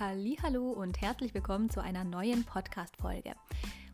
Hallo 0.00 0.70
und 0.70 1.02
herzlich 1.02 1.34
willkommen 1.34 1.68
zu 1.68 1.82
einer 1.82 2.04
neuen 2.04 2.44
Podcast 2.44 2.96
Folge. 2.96 3.34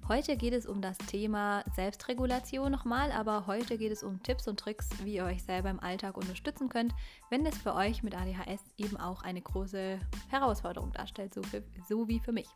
Heute 0.06 0.36
geht 0.36 0.52
es 0.52 0.64
um 0.64 0.80
das 0.80 0.96
Thema 0.98 1.64
Selbstregulation 1.74 2.70
nochmal, 2.70 3.10
aber 3.10 3.48
heute 3.48 3.76
geht 3.76 3.90
es 3.90 4.04
um 4.04 4.22
Tipps 4.22 4.46
und 4.46 4.60
Tricks, 4.60 4.88
wie 5.02 5.16
ihr 5.16 5.24
euch 5.24 5.42
selber 5.42 5.68
im 5.68 5.80
Alltag 5.80 6.16
unterstützen 6.16 6.68
könnt, 6.68 6.94
wenn 7.28 7.44
es 7.44 7.58
für 7.58 7.74
euch 7.74 8.04
mit 8.04 8.14
ADHS 8.14 8.60
eben 8.78 8.96
auch 8.96 9.24
eine 9.24 9.42
große 9.42 9.98
Herausforderung 10.28 10.92
darstellt, 10.92 11.34
so, 11.34 11.42
für, 11.42 11.64
so 11.88 12.06
wie 12.06 12.20
für 12.20 12.30
mich. 12.30 12.46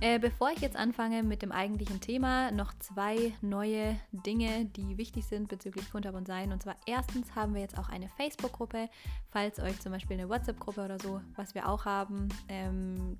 Äh, 0.00 0.20
bevor 0.20 0.52
ich 0.52 0.60
jetzt 0.60 0.76
anfange 0.76 1.24
mit 1.24 1.42
dem 1.42 1.50
eigentlichen 1.50 2.00
Thema, 2.00 2.52
noch 2.52 2.72
zwei 2.78 3.32
neue 3.40 3.98
Dinge, 4.12 4.66
die 4.66 4.96
wichtig 4.96 5.26
sind 5.26 5.48
bezüglich 5.48 5.90
Kunterbund 5.90 6.28
sein. 6.28 6.52
Und 6.52 6.62
zwar 6.62 6.76
erstens 6.86 7.34
haben 7.34 7.52
wir 7.54 7.62
jetzt 7.62 7.76
auch 7.76 7.88
eine 7.88 8.08
Facebook-Gruppe, 8.10 8.88
falls 9.30 9.58
euch 9.58 9.80
zum 9.80 9.90
Beispiel 9.90 10.16
eine 10.16 10.28
WhatsApp-Gruppe 10.28 10.84
oder 10.84 11.00
so, 11.00 11.20
was 11.34 11.56
wir 11.56 11.68
auch 11.68 11.84
haben, 11.84 12.28
ähm, 12.48 13.18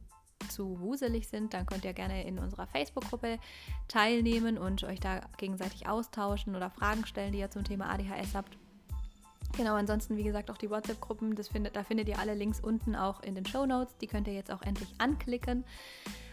zu 0.50 0.78
wuselig 0.78 1.26
sind, 1.26 1.52
dann 1.52 1.66
könnt 1.66 1.84
ihr 1.84 1.92
gerne 1.92 2.24
in 2.24 2.38
unserer 2.38 2.68
Facebook-Gruppe 2.68 3.40
teilnehmen 3.88 4.56
und 4.56 4.84
euch 4.84 5.00
da 5.00 5.22
gegenseitig 5.36 5.88
austauschen 5.88 6.54
oder 6.54 6.70
Fragen 6.70 7.04
stellen, 7.06 7.32
die 7.32 7.40
ihr 7.40 7.50
zum 7.50 7.64
Thema 7.64 7.90
ADHS 7.90 8.36
habt. 8.36 8.56
Genau, 9.56 9.74
ansonsten 9.74 10.16
wie 10.16 10.22
gesagt 10.22 10.48
auch 10.48 10.58
die 10.58 10.70
WhatsApp-Gruppen, 10.70 11.36
findet, 11.42 11.74
da 11.74 11.82
findet 11.82 12.08
ihr 12.08 12.20
alle 12.20 12.34
Links 12.34 12.60
unten 12.60 12.94
auch 12.94 13.20
in 13.24 13.34
den 13.34 13.46
Show 13.46 13.66
Notes. 13.66 13.96
Die 13.96 14.06
könnt 14.06 14.28
ihr 14.28 14.34
jetzt 14.34 14.52
auch 14.52 14.62
endlich 14.62 14.94
anklicken 14.98 15.64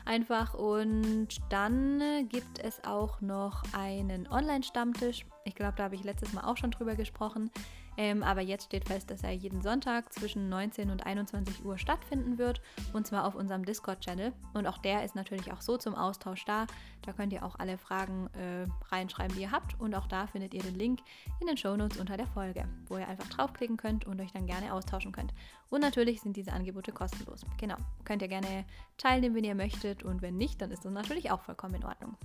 einfach. 0.06 0.54
Und 0.54 1.28
dann 1.50 2.28
gibt 2.30 2.60
es 2.60 2.84
auch 2.84 3.22
noch 3.22 3.64
einen 3.74 4.28
Online-Stammtisch. 4.28 5.26
Ich 5.48 5.54
glaube, 5.54 5.76
da 5.78 5.84
habe 5.84 5.96
ich 5.96 6.04
letztes 6.04 6.34
Mal 6.34 6.44
auch 6.44 6.58
schon 6.58 6.72
drüber 6.72 6.96
gesprochen. 6.96 7.52
Ähm, 7.98 8.24
aber 8.24 8.42
jetzt 8.42 8.66
steht 8.66 8.88
fest, 8.88 9.12
dass 9.12 9.24
er 9.24 9.32
jeden 9.32 9.62
Sonntag 9.62 10.12
zwischen 10.12 10.50
19 10.50 10.90
und 10.90 11.06
21 11.06 11.64
Uhr 11.64 11.78
stattfinden 11.78 12.40
wird. 12.40 12.62
Und 12.94 13.06
zwar 13.06 13.26
auf 13.26 13.36
unserem 13.36 13.64
Discord-Channel. 13.64 14.34
Und 14.56 14.66
auch 14.66 14.80
der 14.80 15.06
ist 15.06 15.16
natürlich 15.16 15.54
auch 15.54 15.62
so 15.62 15.78
zum 15.78 15.94
Austausch 15.94 16.44
da. 16.46 16.66
Da 17.04 17.14
könnt 17.14 17.32
ihr 17.32 17.46
auch 17.46 17.60
alle 17.60 17.78
Fragen 17.78 18.28
äh, 18.34 18.66
reinschreiben, 18.92 19.36
die 19.36 19.44
ihr 19.44 19.52
habt. 19.52 19.80
Und 19.80 19.94
auch 19.94 20.08
da 20.08 20.26
findet 20.26 20.56
ihr 20.56 20.64
den 20.64 20.76
Link 20.76 21.02
in 21.40 21.46
den 21.46 21.58
Shownotes 21.58 22.00
unter 22.00 22.18
der 22.18 22.28
Folge, 22.28 22.68
wo 22.88 22.98
ihr 22.98 23.08
einfach 23.08 23.30
draufklicken 23.30 23.78
könnt 23.78 24.06
und 24.06 24.20
euch 24.20 24.32
dann 24.32 24.48
gerne 24.48 24.74
austauschen 24.74 25.12
könnt. 25.12 25.32
Und 25.70 25.82
natürlich 25.82 26.22
sind 26.22 26.36
diese 26.36 26.54
Angebote 26.54 26.92
kostenlos. 26.92 27.46
Genau. 27.60 27.78
Könnt 28.04 28.24
ihr 28.24 28.30
gerne 28.30 28.66
teilnehmen, 28.98 29.36
wenn 29.36 29.44
ihr 29.44 29.56
möchtet. 29.56 30.02
Und 30.02 30.24
wenn 30.24 30.38
nicht, 30.38 30.60
dann 30.60 30.72
ist 30.72 30.86
das 30.86 30.92
natürlich 30.92 31.30
auch 31.30 31.42
vollkommen 31.42 31.76
in 31.76 31.86
Ordnung. 31.86 32.18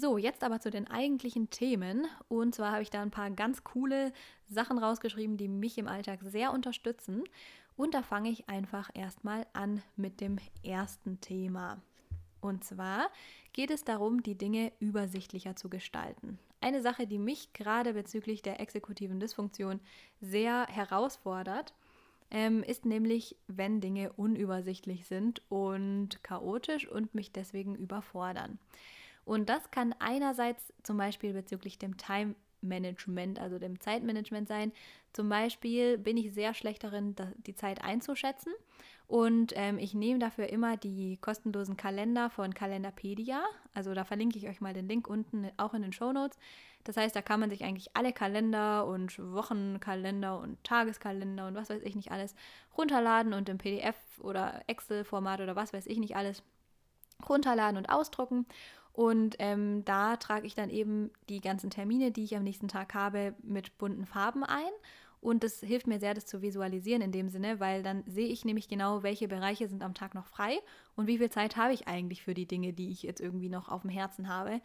So, 0.00 0.16
jetzt 0.16 0.44
aber 0.44 0.60
zu 0.60 0.70
den 0.70 0.86
eigentlichen 0.86 1.50
Themen. 1.50 2.06
Und 2.28 2.54
zwar 2.54 2.70
habe 2.70 2.82
ich 2.82 2.90
da 2.90 3.02
ein 3.02 3.10
paar 3.10 3.32
ganz 3.32 3.64
coole 3.64 4.12
Sachen 4.48 4.78
rausgeschrieben, 4.78 5.36
die 5.36 5.48
mich 5.48 5.76
im 5.76 5.88
Alltag 5.88 6.20
sehr 6.22 6.52
unterstützen. 6.52 7.24
Und 7.76 7.94
da 7.94 8.02
fange 8.02 8.30
ich 8.30 8.48
einfach 8.48 8.90
erstmal 8.94 9.44
an 9.54 9.82
mit 9.96 10.20
dem 10.20 10.36
ersten 10.62 11.20
Thema. 11.20 11.82
Und 12.40 12.62
zwar 12.62 13.10
geht 13.52 13.72
es 13.72 13.82
darum, 13.82 14.22
die 14.22 14.38
Dinge 14.38 14.70
übersichtlicher 14.78 15.56
zu 15.56 15.68
gestalten. 15.68 16.38
Eine 16.60 16.80
Sache, 16.80 17.08
die 17.08 17.18
mich 17.18 17.52
gerade 17.52 17.92
bezüglich 17.92 18.40
der 18.40 18.60
exekutiven 18.60 19.18
Dysfunktion 19.18 19.80
sehr 20.20 20.68
herausfordert, 20.68 21.74
ähm, 22.30 22.62
ist 22.62 22.84
nämlich, 22.84 23.34
wenn 23.48 23.80
Dinge 23.80 24.12
unübersichtlich 24.12 25.06
sind 25.06 25.42
und 25.48 26.22
chaotisch 26.22 26.86
und 26.86 27.16
mich 27.16 27.32
deswegen 27.32 27.74
überfordern. 27.74 28.60
Und 29.28 29.50
das 29.50 29.70
kann 29.70 29.94
einerseits 29.98 30.72
zum 30.82 30.96
Beispiel 30.96 31.34
bezüglich 31.34 31.78
dem 31.78 31.98
Time 31.98 32.34
Management, 32.62 33.38
also 33.38 33.58
dem 33.58 33.78
Zeitmanagement 33.78 34.48
sein. 34.48 34.72
Zum 35.12 35.28
Beispiel 35.28 35.98
bin 35.98 36.16
ich 36.16 36.32
sehr 36.32 36.54
schlecht 36.54 36.82
darin, 36.82 37.14
die 37.46 37.54
Zeit 37.54 37.84
einzuschätzen. 37.84 38.52
Und 39.06 39.52
ähm, 39.54 39.78
ich 39.78 39.94
nehme 39.94 40.18
dafür 40.18 40.48
immer 40.48 40.76
die 40.76 41.18
kostenlosen 41.18 41.76
Kalender 41.76 42.30
von 42.30 42.54
Kalenderpedia. 42.54 43.42
Also 43.74 43.94
da 43.94 44.04
verlinke 44.04 44.38
ich 44.38 44.48
euch 44.48 44.60
mal 44.60 44.74
den 44.74 44.88
Link 44.88 45.08
unten 45.08 45.50
auch 45.56 45.72
in 45.74 45.82
den 45.82 45.92
Show 45.92 46.12
Notes. 46.12 46.38
Das 46.84 46.96
heißt, 46.96 47.14
da 47.14 47.22
kann 47.22 47.40
man 47.40 47.50
sich 47.50 47.64
eigentlich 47.64 47.94
alle 47.94 48.12
Kalender 48.14 48.86
und 48.86 49.18
Wochenkalender 49.18 50.38
und 50.38 50.62
Tageskalender 50.64 51.48
und 51.48 51.54
was 51.54 51.70
weiß 51.70 51.82
ich 51.82 51.94
nicht 51.94 52.12
alles 52.12 52.34
runterladen 52.76 53.34
und 53.34 53.48
im 53.48 53.58
PDF 53.58 53.96
oder 54.20 54.62
Excel-Format 54.66 55.40
oder 55.40 55.54
was 55.54 55.72
weiß 55.72 55.86
ich 55.86 55.98
nicht 55.98 56.16
alles 56.16 56.42
runterladen 57.28 57.76
und 57.76 57.90
ausdrucken. 57.90 58.46
Und 58.98 59.36
ähm, 59.38 59.84
da 59.84 60.16
trage 60.16 60.44
ich 60.44 60.56
dann 60.56 60.70
eben 60.70 61.12
die 61.28 61.40
ganzen 61.40 61.70
Termine, 61.70 62.10
die 62.10 62.24
ich 62.24 62.34
am 62.34 62.42
nächsten 62.42 62.66
Tag 62.66 62.94
habe, 62.94 63.32
mit 63.44 63.78
bunten 63.78 64.06
Farben 64.06 64.42
ein. 64.42 64.72
Und 65.20 65.44
das 65.44 65.60
hilft 65.60 65.86
mir 65.86 66.00
sehr, 66.00 66.14
das 66.14 66.26
zu 66.26 66.42
visualisieren 66.42 67.00
in 67.00 67.12
dem 67.12 67.28
Sinne, 67.28 67.60
weil 67.60 67.84
dann 67.84 68.02
sehe 68.08 68.26
ich 68.26 68.44
nämlich 68.44 68.66
genau, 68.66 69.04
welche 69.04 69.28
Bereiche 69.28 69.68
sind 69.68 69.84
am 69.84 69.94
Tag 69.94 70.16
noch 70.16 70.26
frei 70.26 70.58
und 70.96 71.06
wie 71.06 71.18
viel 71.18 71.30
Zeit 71.30 71.56
habe 71.56 71.72
ich 71.74 71.86
eigentlich 71.86 72.24
für 72.24 72.34
die 72.34 72.46
Dinge, 72.46 72.72
die 72.72 72.90
ich 72.90 73.04
jetzt 73.04 73.20
irgendwie 73.20 73.48
noch 73.48 73.68
auf 73.68 73.82
dem 73.82 73.90
Herzen 73.90 74.28
habe. 74.28 74.60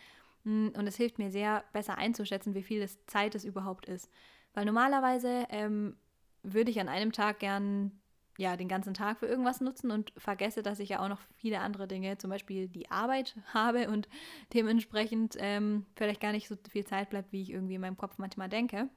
Hm, 0.46 0.74
und 0.76 0.88
es 0.88 0.96
hilft 0.96 1.20
mir 1.20 1.30
sehr, 1.30 1.64
besser 1.72 2.00
einzuschätzen, 2.00 2.56
wie 2.56 2.64
viel 2.64 2.90
Zeit 3.06 3.36
es 3.36 3.46
überhaupt 3.46 3.86
ist. 3.86 4.10
Weil 4.56 4.66
normalerweise 4.66 5.46
ähm, 5.50 5.96
würde 6.42 6.72
ich 6.72 6.80
an 6.80 6.90
einem 6.90 7.12
Tag 7.12 7.38
gern 7.38 7.92
ja, 8.38 8.58
den 8.58 8.68
ganzen 8.68 8.94
Tag 8.94 9.20
für 9.20 9.28
irgendwas 9.28 9.62
nutzen 9.62 9.92
und 9.92 10.12
vergesse, 10.18 10.64
dass 10.64 10.80
ich 10.80 10.90
ja 10.90 11.00
auch 11.00 11.10
noch 11.10 11.22
viele 11.36 11.60
andere 11.60 11.88
Dinge, 11.88 12.18
zum 12.18 12.30
Beispiel 12.30 12.68
die 12.68 12.90
Arbeit 12.90 13.36
habe 13.54 13.90
und 13.90 14.08
dementsprechend 14.54 15.36
ähm, 15.40 15.86
vielleicht 15.96 16.22
gar 16.22 16.32
nicht 16.32 16.48
so 16.48 16.56
viel 16.70 16.86
Zeit 16.86 17.10
bleibt, 17.10 17.32
wie 17.32 17.42
ich 17.42 17.52
irgendwie 17.52 17.76
in 17.76 17.82
meinem 17.82 17.98
Kopf 17.98 18.18
manchmal 18.18 18.50
denke. 18.50 18.90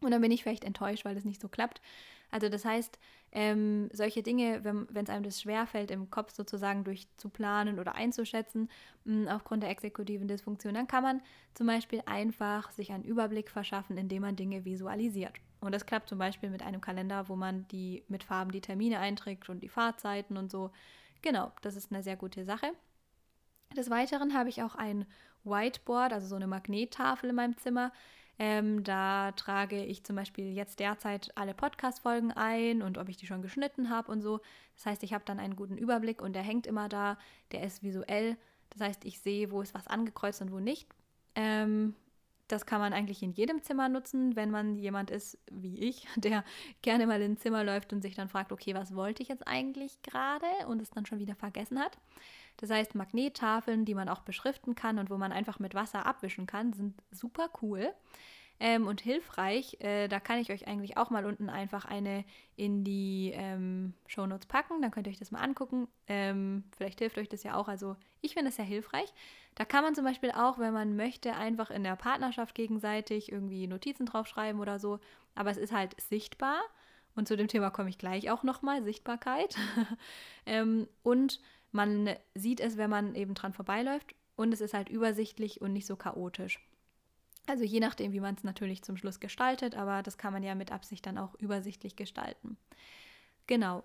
Und 0.00 0.12
dann 0.12 0.20
bin 0.20 0.30
ich 0.30 0.42
vielleicht 0.42 0.64
enttäuscht, 0.64 1.04
weil 1.04 1.16
das 1.16 1.24
nicht 1.24 1.40
so 1.40 1.48
klappt. 1.48 1.80
Also 2.30 2.48
das 2.48 2.64
heißt, 2.64 2.98
ähm, 3.32 3.88
solche 3.92 4.22
Dinge, 4.22 4.62
wenn 4.62 5.04
es 5.04 5.10
einem 5.10 5.24
das 5.24 5.40
schwerfällt, 5.40 5.90
im 5.90 6.10
Kopf 6.10 6.32
sozusagen 6.32 6.84
durchzuplanen 6.84 7.78
oder 7.78 7.94
einzuschätzen, 7.94 8.68
mh, 9.04 9.34
aufgrund 9.34 9.62
der 9.62 9.70
exekutiven 9.70 10.28
Dysfunktion, 10.28 10.74
dann 10.74 10.86
kann 10.86 11.02
man 11.02 11.22
zum 11.54 11.66
Beispiel 11.66 12.02
einfach 12.06 12.70
sich 12.70 12.92
einen 12.92 13.04
Überblick 13.04 13.50
verschaffen, 13.50 13.96
indem 13.96 14.22
man 14.22 14.36
Dinge 14.36 14.64
visualisiert. 14.64 15.40
Und 15.60 15.72
das 15.72 15.86
klappt 15.86 16.08
zum 16.08 16.18
Beispiel 16.18 16.50
mit 16.50 16.62
einem 16.62 16.80
Kalender, 16.80 17.28
wo 17.28 17.36
man 17.36 17.66
die 17.68 18.04
mit 18.08 18.24
Farben 18.24 18.52
die 18.52 18.60
Termine 18.60 19.00
einträgt 19.00 19.48
und 19.48 19.60
die 19.60 19.68
Fahrzeiten 19.68 20.36
und 20.36 20.50
so. 20.50 20.70
Genau, 21.22 21.52
das 21.62 21.76
ist 21.76 21.90
eine 21.90 22.02
sehr 22.02 22.16
gute 22.16 22.44
Sache. 22.44 22.72
Des 23.76 23.90
Weiteren 23.90 24.34
habe 24.34 24.48
ich 24.48 24.62
auch 24.62 24.76
ein 24.76 25.04
Whiteboard, 25.44 26.12
also 26.12 26.26
so 26.26 26.36
eine 26.36 26.46
Magnettafel 26.46 27.30
in 27.30 27.36
meinem 27.36 27.56
Zimmer. 27.56 27.92
Ähm, 28.38 28.84
da 28.84 29.32
trage 29.32 29.84
ich 29.84 30.04
zum 30.04 30.14
Beispiel 30.14 30.52
jetzt 30.52 30.78
derzeit 30.78 31.36
alle 31.36 31.54
Podcast-Folgen 31.54 32.30
ein 32.32 32.82
und 32.82 32.96
ob 32.96 33.08
ich 33.08 33.16
die 33.16 33.26
schon 33.26 33.42
geschnitten 33.42 33.90
habe 33.90 34.12
und 34.12 34.22
so. 34.22 34.40
Das 34.76 34.86
heißt, 34.86 35.02
ich 35.02 35.12
habe 35.12 35.24
dann 35.24 35.40
einen 35.40 35.56
guten 35.56 35.76
Überblick 35.76 36.22
und 36.22 36.34
der 36.34 36.42
hängt 36.42 36.66
immer 36.66 36.88
da. 36.88 37.18
Der 37.50 37.64
ist 37.64 37.82
visuell. 37.82 38.36
Das 38.70 38.80
heißt, 38.80 39.04
ich 39.04 39.18
sehe, 39.18 39.50
wo 39.50 39.60
ist 39.60 39.74
was 39.74 39.88
angekreuzt 39.88 40.40
und 40.40 40.52
wo 40.52 40.60
nicht. 40.60 40.88
Ähm, 41.34 41.96
das 42.48 42.66
kann 42.66 42.80
man 42.80 42.92
eigentlich 42.92 43.22
in 43.22 43.32
jedem 43.32 43.62
Zimmer 43.62 43.88
nutzen, 43.88 44.34
wenn 44.36 44.50
man 44.50 44.76
jemand 44.76 45.10
ist 45.10 45.38
wie 45.50 45.78
ich, 45.78 46.06
der 46.16 46.44
gerne 46.82 47.06
mal 47.06 47.20
ins 47.22 47.40
Zimmer 47.40 47.64
läuft 47.64 47.92
und 47.92 48.02
sich 48.02 48.14
dann 48.14 48.28
fragt, 48.28 48.52
okay, 48.52 48.74
was 48.74 48.94
wollte 48.94 49.22
ich 49.22 49.28
jetzt 49.28 49.46
eigentlich 49.46 50.02
gerade 50.02 50.46
und 50.66 50.82
es 50.82 50.90
dann 50.90 51.06
schon 51.06 51.18
wieder 51.18 51.34
vergessen 51.34 51.78
hat. 51.78 51.98
Das 52.56 52.70
heißt, 52.70 52.94
Magnettafeln, 52.94 53.84
die 53.84 53.94
man 53.94 54.08
auch 54.08 54.22
beschriften 54.22 54.74
kann 54.74 54.98
und 54.98 55.10
wo 55.10 55.16
man 55.16 55.30
einfach 55.30 55.60
mit 55.60 55.74
Wasser 55.74 56.06
abwischen 56.06 56.46
kann, 56.46 56.72
sind 56.72 56.94
super 57.12 57.50
cool 57.62 57.92
ähm, 58.60 58.86
und 58.86 59.00
hilfreich. 59.00 59.76
Äh, 59.80 60.08
da 60.08 60.20
kann 60.20 60.38
ich 60.38 60.50
euch 60.50 60.66
eigentlich 60.66 60.96
auch 60.96 61.10
mal 61.10 61.24
unten 61.26 61.48
einfach 61.48 61.84
eine 61.84 62.24
in 62.56 62.84
die 62.84 63.32
ähm, 63.34 63.94
Shownotes 64.06 64.46
packen. 64.46 64.82
Dann 64.82 64.90
könnt 64.90 65.06
ihr 65.06 65.10
euch 65.10 65.18
das 65.18 65.30
mal 65.30 65.40
angucken. 65.40 65.88
Ähm, 66.06 66.64
vielleicht 66.76 66.98
hilft 66.98 67.18
euch 67.18 67.28
das 67.28 67.44
ja 67.44 67.54
auch. 67.54 67.68
Also 67.68 67.96
ich 68.20 68.34
finde 68.34 68.48
es 68.48 68.56
sehr 68.56 68.64
hilfreich. 68.64 69.12
Da 69.54 69.64
kann 69.64 69.84
man 69.84 69.94
zum 69.94 70.04
Beispiel 70.04 70.32
auch, 70.32 70.58
wenn 70.58 70.72
man 70.72 70.96
möchte, 70.96 71.34
einfach 71.34 71.70
in 71.70 71.84
der 71.84 71.96
Partnerschaft 71.96 72.54
gegenseitig 72.54 73.30
irgendwie 73.30 73.66
Notizen 73.66 74.06
draufschreiben 74.06 74.60
oder 74.60 74.78
so. 74.78 74.98
Aber 75.34 75.50
es 75.50 75.56
ist 75.56 75.72
halt 75.72 76.00
sichtbar. 76.00 76.60
Und 77.14 77.28
zu 77.28 77.36
dem 77.36 77.48
Thema 77.48 77.70
komme 77.70 77.90
ich 77.90 77.98
gleich 77.98 78.30
auch 78.30 78.42
nochmal, 78.42 78.82
Sichtbarkeit. 78.82 79.56
ähm, 80.46 80.88
und 81.02 81.40
man 81.70 82.10
sieht 82.34 82.60
es, 82.60 82.76
wenn 82.76 82.90
man 82.90 83.14
eben 83.14 83.34
dran 83.34 83.52
vorbeiläuft. 83.52 84.14
Und 84.36 84.52
es 84.52 84.60
ist 84.60 84.74
halt 84.74 84.88
übersichtlich 84.88 85.60
und 85.60 85.72
nicht 85.72 85.86
so 85.86 85.96
chaotisch. 85.96 86.60
Also 87.48 87.64
je 87.64 87.80
nachdem, 87.80 88.12
wie 88.12 88.20
man 88.20 88.34
es 88.34 88.44
natürlich 88.44 88.82
zum 88.82 88.98
Schluss 88.98 89.20
gestaltet, 89.20 89.74
aber 89.74 90.02
das 90.02 90.18
kann 90.18 90.34
man 90.34 90.42
ja 90.42 90.54
mit 90.54 90.70
Absicht 90.70 91.06
dann 91.06 91.16
auch 91.16 91.34
übersichtlich 91.36 91.96
gestalten. 91.96 92.58
Genau. 93.46 93.84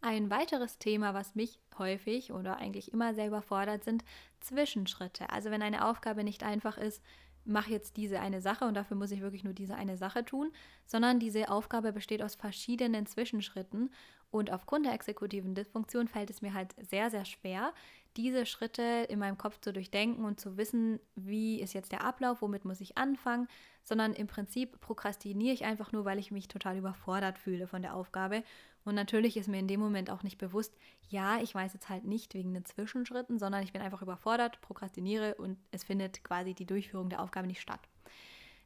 Ein 0.00 0.30
weiteres 0.30 0.78
Thema, 0.78 1.12
was 1.12 1.34
mich 1.34 1.60
häufig 1.76 2.32
oder 2.32 2.56
eigentlich 2.56 2.94
immer 2.94 3.12
selber 3.12 3.42
fordert, 3.42 3.84
sind 3.84 4.04
Zwischenschritte. 4.40 5.28
Also 5.28 5.50
wenn 5.50 5.60
eine 5.60 5.86
Aufgabe 5.86 6.24
nicht 6.24 6.42
einfach 6.42 6.78
ist, 6.78 7.02
mache 7.44 7.70
jetzt 7.70 7.98
diese 7.98 8.20
eine 8.20 8.40
Sache 8.40 8.64
und 8.64 8.72
dafür 8.72 8.96
muss 8.96 9.10
ich 9.10 9.20
wirklich 9.20 9.44
nur 9.44 9.52
diese 9.52 9.74
eine 9.74 9.98
Sache 9.98 10.24
tun, 10.24 10.50
sondern 10.86 11.20
diese 11.20 11.50
Aufgabe 11.50 11.92
besteht 11.92 12.22
aus 12.22 12.36
verschiedenen 12.36 13.04
Zwischenschritten 13.04 13.90
Und 14.34 14.50
aufgrund 14.50 14.84
der 14.84 14.94
exekutiven 14.94 15.54
Dysfunktion 15.54 16.08
fällt 16.08 16.28
es 16.28 16.42
mir 16.42 16.54
halt 16.54 16.74
sehr, 16.90 17.08
sehr 17.08 17.24
schwer, 17.24 17.72
diese 18.16 18.46
Schritte 18.46 19.06
in 19.08 19.20
meinem 19.20 19.38
Kopf 19.38 19.60
zu 19.60 19.72
durchdenken 19.72 20.24
und 20.24 20.40
zu 20.40 20.56
wissen, 20.56 20.98
wie 21.14 21.60
ist 21.60 21.72
jetzt 21.72 21.92
der 21.92 22.02
Ablauf, 22.02 22.42
womit 22.42 22.64
muss 22.64 22.80
ich 22.80 22.98
anfangen, 22.98 23.46
sondern 23.84 24.12
im 24.12 24.26
Prinzip 24.26 24.80
prokrastiniere 24.80 25.54
ich 25.54 25.64
einfach 25.64 25.92
nur, 25.92 26.04
weil 26.04 26.18
ich 26.18 26.32
mich 26.32 26.48
total 26.48 26.76
überfordert 26.76 27.38
fühle 27.38 27.68
von 27.68 27.80
der 27.80 27.94
Aufgabe. 27.94 28.42
Und 28.84 28.96
natürlich 28.96 29.36
ist 29.36 29.46
mir 29.46 29.60
in 29.60 29.68
dem 29.68 29.78
Moment 29.78 30.10
auch 30.10 30.24
nicht 30.24 30.38
bewusst, 30.38 30.74
ja, 31.10 31.38
ich 31.40 31.54
weiß 31.54 31.72
jetzt 31.72 31.88
halt 31.88 32.02
nicht 32.02 32.34
wegen 32.34 32.54
den 32.54 32.64
Zwischenschritten, 32.64 33.38
sondern 33.38 33.62
ich 33.62 33.72
bin 33.72 33.82
einfach 33.82 34.02
überfordert, 34.02 34.60
prokrastiniere 34.62 35.36
und 35.36 35.58
es 35.70 35.84
findet 35.84 36.24
quasi 36.24 36.54
die 36.54 36.66
Durchführung 36.66 37.08
der 37.08 37.22
Aufgabe 37.22 37.46
nicht 37.46 37.60
statt. 37.60 37.88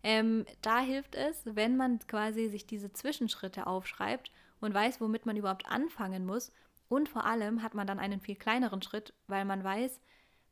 Ähm, 0.03 0.47
da 0.63 0.81
hilft 0.81 1.15
es, 1.15 1.43
wenn 1.45 1.77
man 1.77 1.99
quasi 2.07 2.49
sich 2.49 2.67
diese 2.67 2.91
Zwischenschritte 2.91 3.67
aufschreibt 3.67 4.31
und 4.61 4.75
weiß, 4.75 5.01
womit 5.01 5.27
man 5.27 5.37
überhaupt 5.37 5.67
anfangen 5.67 6.27
muss. 6.27 6.53
Und 6.89 7.09
vor 7.09 7.25
allem 7.25 7.63
hat 7.63 7.75
man 7.75 7.87
dann 7.87 7.99
einen 7.99 8.21
viel 8.21 8.37
kleineren 8.37 8.83
Schritt, 8.83 9.13
weil 9.27 9.45
man 9.45 9.63
weiß, 9.63 10.01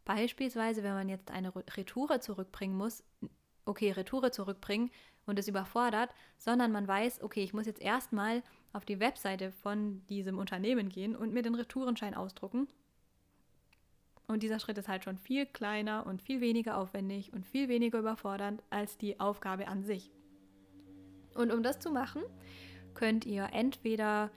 beispielsweise, 0.04 0.82
wenn 0.82 0.94
man 0.94 1.08
jetzt 1.08 1.30
eine 1.30 1.52
Retoure 1.54 2.20
zurückbringen 2.20 2.76
muss, 2.76 3.02
okay, 3.64 3.90
Retoure 3.90 4.30
zurückbringen 4.30 4.90
und 5.26 5.38
es 5.38 5.48
überfordert, 5.48 6.14
sondern 6.38 6.72
man 6.72 6.86
weiß, 6.86 7.22
okay, 7.22 7.42
ich 7.42 7.52
muss 7.52 7.66
jetzt 7.66 7.82
erstmal 7.82 8.42
auf 8.72 8.84
die 8.84 9.00
Webseite 9.00 9.50
von 9.50 10.06
diesem 10.06 10.38
Unternehmen 10.38 10.88
gehen 10.88 11.16
und 11.16 11.32
mir 11.32 11.42
den 11.42 11.54
Retourenschein 11.54 12.14
ausdrucken. 12.14 12.68
Und 14.28 14.42
dieser 14.42 14.58
Schritt 14.58 14.78
ist 14.78 14.88
halt 14.88 15.04
schon 15.04 15.18
viel 15.18 15.46
kleiner 15.46 16.06
und 16.06 16.22
viel 16.22 16.40
weniger 16.40 16.78
aufwendig 16.78 17.32
und 17.32 17.46
viel 17.46 17.68
weniger 17.68 17.98
überfordernd 17.98 18.62
als 18.70 18.98
die 18.98 19.20
Aufgabe 19.20 19.68
an 19.68 19.84
sich. 19.84 20.10
Und 21.34 21.52
um 21.52 21.62
das 21.62 21.78
zu 21.78 21.90
machen, 21.90 22.22
könnt 22.96 23.24
ihr 23.26 23.50
entweder 23.52 24.30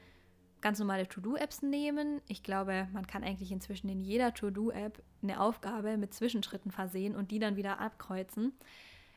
ganz 0.62 0.80
normale 0.80 1.08
To-Do-Apps 1.08 1.62
nehmen. 1.62 2.22
Ich 2.28 2.44
glaube, 2.44 2.88
man 2.94 3.08
kann 3.08 3.24
eigentlich 3.24 3.52
inzwischen 3.52 3.90
in 3.90 4.02
jeder 4.02 4.34
To-Do-App 4.34 5.02
eine 5.24 5.40
Aufgabe 5.40 5.98
mit 5.98 6.14
Zwischenschritten 6.14 6.70
versehen 6.70 7.16
und 7.16 7.32
die 7.32 7.40
dann 7.40 7.56
wieder 7.56 7.80
abkreuzen, 7.80 8.54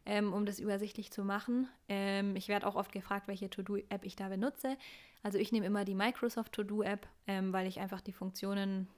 ähm, 0.06 0.32
um 0.32 0.46
das 0.46 0.60
übersichtlich 0.60 1.10
zu 1.10 1.24
machen. 1.24 1.68
Ähm, 1.88 2.36
ich 2.36 2.48
werde 2.48 2.66
auch 2.66 2.76
oft 2.76 2.92
gefragt, 2.92 3.26
welche 3.28 3.50
To-Do-App 3.50 4.04
ich 4.04 4.14
da 4.14 4.28
benutze. 4.28 4.76
Also 5.24 5.38
ich 5.38 5.50
nehme 5.50 5.66
immer 5.66 5.84
die 5.84 5.96
Microsoft 5.96 6.52
To-Do-App, 6.52 7.08
ähm, 7.26 7.52
weil 7.52 7.66
ich 7.66 7.80
einfach 7.80 8.00
die 8.00 8.12
Funktionen 8.12 8.88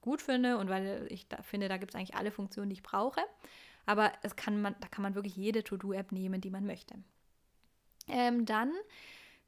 gut 0.00 0.22
finde 0.22 0.58
und 0.58 0.68
weil 0.70 1.06
ich 1.10 1.28
da 1.28 1.42
finde, 1.42 1.68
da 1.68 1.76
gibt 1.76 1.94
es 1.94 2.00
eigentlich 2.00 2.16
alle 2.16 2.30
Funktionen, 2.30 2.70
die 2.70 2.74
ich 2.74 2.82
brauche. 2.82 3.20
Aber 3.86 4.12
es 4.22 4.34
kann 4.34 4.62
man, 4.62 4.74
da 4.80 4.88
kann 4.88 5.02
man 5.02 5.14
wirklich 5.14 5.36
jede 5.36 5.62
To-Do-App 5.62 6.10
nehmen, 6.12 6.40
die 6.40 6.50
man 6.50 6.64
möchte. 6.64 6.94
Ähm, 8.08 8.44
dann 8.46 8.72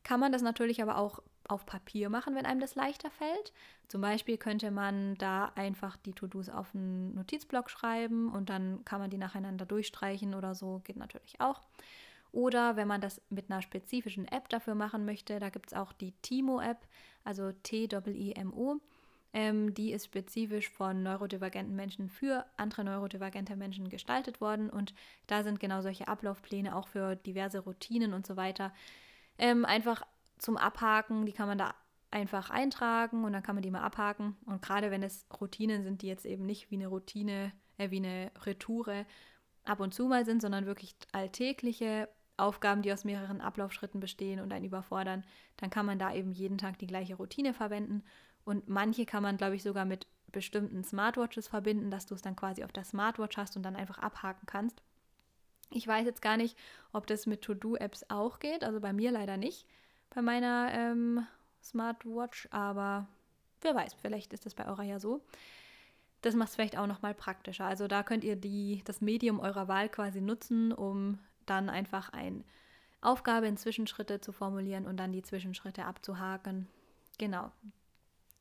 kann 0.07 0.21
man 0.21 0.31
das 0.31 0.41
natürlich 0.41 0.81
aber 0.81 0.99
auch 0.99 1.21
auf 1.49 1.67
Papier 1.67 2.11
machen, 2.11 2.37
wenn 2.37 2.47
einem 2.47 2.61
das 2.61 2.77
leichter 2.77 3.11
fällt. 3.11 3.53
Zum 3.89 4.01
Beispiel 4.01 4.37
könnte 4.37 4.71
man 4.71 5.17
da 5.17 5.47
einfach 5.57 5.97
die 5.97 6.13
To-Dos 6.13 6.49
auf 6.49 6.73
einen 6.77 7.13
Notizblock 7.17 7.69
schreiben 7.69 8.33
und 8.33 8.49
dann 8.49 8.85
kann 8.85 9.01
man 9.01 9.11
die 9.11 9.19
nacheinander 9.19 9.67
durchstreichen 9.67 10.37
oder 10.37 10.55
so, 10.55 10.81
geht 10.85 10.97
natürlich 10.97 11.41
auch. 11.41 11.61
Oder 12.31 12.77
wenn 12.77 12.87
man 12.87 13.01
das 13.01 13.21
mit 13.31 13.51
einer 13.51 13.63
spezifischen 13.63 14.29
App 14.29 14.49
dafür 14.49 14.77
machen 14.77 15.07
möchte, 15.07 15.41
da 15.41 15.49
gibt 15.49 15.73
es 15.73 15.77
auch 15.77 15.93
die 15.93 16.13
Timo-App, 16.23 16.87
also 17.25 17.51
T-I-M-O. 17.65 18.77
Ähm, 19.33 19.75
die 19.75 19.91
ist 19.91 20.05
spezifisch 20.05 20.69
von 20.69 21.03
neurodivergenten 21.03 21.75
Menschen 21.75 22.11
für 22.11 22.47
andere 22.57 22.85
neurodivergente 22.85 23.57
Menschen 23.57 23.89
gestaltet 23.89 24.41
worden 24.41 24.71
und 24.71 24.95
da 25.27 25.43
sind 25.43 25.59
genau 25.59 25.83
solche 25.83 26.07
Ablaufpläne 26.07 26.77
auch 26.77 26.87
für 26.87 27.17
diverse 27.17 27.59
Routinen 27.59 28.15
und 28.15 28.25
so 28.25 28.37
weiter 28.37 28.73
ähm, 29.39 29.65
einfach 29.65 30.03
zum 30.39 30.57
Abhaken, 30.57 31.27
die 31.27 31.33
kann 31.33 31.49
man 31.49 31.59
da 31.59 31.75
einfach 32.11 32.51
eintragen 32.51 33.25
und 33.25 33.33
dann 33.33 33.43
kann 33.43 33.57
man 33.57 33.63
die 33.63 33.71
mal 33.71 33.83
abhaken. 33.83 34.37
Und 34.47 34.63
gerade 34.63 34.91
wenn 34.91 35.03
es 35.03 35.27
Routinen 35.41 35.83
sind, 35.83 36.03
die 36.03 36.07
jetzt 36.07 36.25
eben 36.25 36.47
nicht 36.47 36.71
wie 36.71 36.77
eine 36.77 36.89
Routine, 36.89 37.53
äh, 37.79 37.91
wie 37.91 37.99
eine 37.99 38.31
Retoure 38.45 39.07
ab 39.65 39.81
und 39.81 39.93
zu 39.93 40.07
mal 40.07 40.25
sind, 40.25 40.41
sondern 40.41 40.67
wirklich 40.67 40.95
alltägliche 41.13 42.09
Aufgaben, 42.37 42.83
die 42.83 42.93
aus 42.93 43.05
mehreren 43.05 43.41
Ablaufschritten 43.41 44.01
bestehen 44.01 44.41
und 44.41 44.53
einen 44.53 44.65
überfordern, 44.65 45.25
dann 45.57 45.71
kann 45.71 45.87
man 45.87 45.99
da 45.99 46.15
eben 46.15 46.33
jeden 46.33 46.59
Tag 46.59 46.79
die 46.79 46.87
gleiche 46.87 47.17
Routine 47.17 47.55
verwenden. 47.55 48.03
Und 48.45 48.69
manche 48.69 49.07
kann 49.07 49.23
man, 49.23 49.37
glaube 49.37 49.57
ich, 49.57 49.63
sogar 49.63 49.85
mit 49.85 50.07
bestimmten 50.31 50.85
Smartwatches 50.85 51.49
verbinden, 51.49 51.91
dass 51.91 52.07
du 52.07 52.15
es 52.15 52.23
dann 52.23 52.37
quasi 52.37 52.63
auf 52.63 52.73
der 52.73 52.85
Smartwatch 52.85 53.37
hast 53.37 53.57
und 53.57 53.63
dann 53.63 53.75
einfach 53.75 53.99
abhaken 53.99 54.47
kannst. 54.47 54.83
Ich 55.71 55.87
weiß 55.87 56.07
jetzt 56.07 56.23
gar 56.23 56.37
nicht, 56.37 56.57
ob 56.93 57.07
das 57.07 57.27
mit 57.27 57.43
To-Do-Apps 57.43 58.07
auch 58.09 58.39
geht. 58.39 58.65
Also 58.65 58.81
bei 58.81 58.93
mir 58.93 59.11
leider 59.11 59.37
nicht, 59.37 59.67
bei 60.11 60.23
meiner 60.23 60.71
ähm, 60.73 61.27
Smartwatch. 61.63 62.49
Aber 62.51 63.07
wer 63.61 63.75
weiß, 63.75 63.95
vielleicht 63.95 64.33
ist 64.33 64.47
das 64.47 64.55
bei 64.55 64.67
eurer 64.67 64.85
ja 64.85 64.99
so. 64.99 65.23
Das 66.23 66.35
macht 66.35 66.51
es 66.51 66.55
vielleicht 66.55 66.79
auch 66.79 66.87
nochmal 66.87 67.15
praktischer. 67.15 67.67
Also 67.67 67.89
da 67.89 68.03
könnt 68.03 68.25
ihr 68.25 68.37
die, 68.37 68.83
das 68.85 69.01
Medium 69.01 69.41
eurer 69.41 69.69
Wahl 69.69 69.89
quasi 69.89 70.21
nutzen, 70.21 70.73
um 70.73 71.19
dann 71.45 71.69
einfach 71.69 72.09
eine 72.11 72.45
Aufgabe 73.01 73.47
in 73.47 73.57
Zwischenschritte 73.57 74.21
zu 74.21 74.33
formulieren 74.33 74.87
und 74.87 74.97
dann 74.97 75.13
die 75.13 75.23
Zwischenschritte 75.23 75.85
abzuhaken. 75.85 76.67
Genau. 77.19 77.53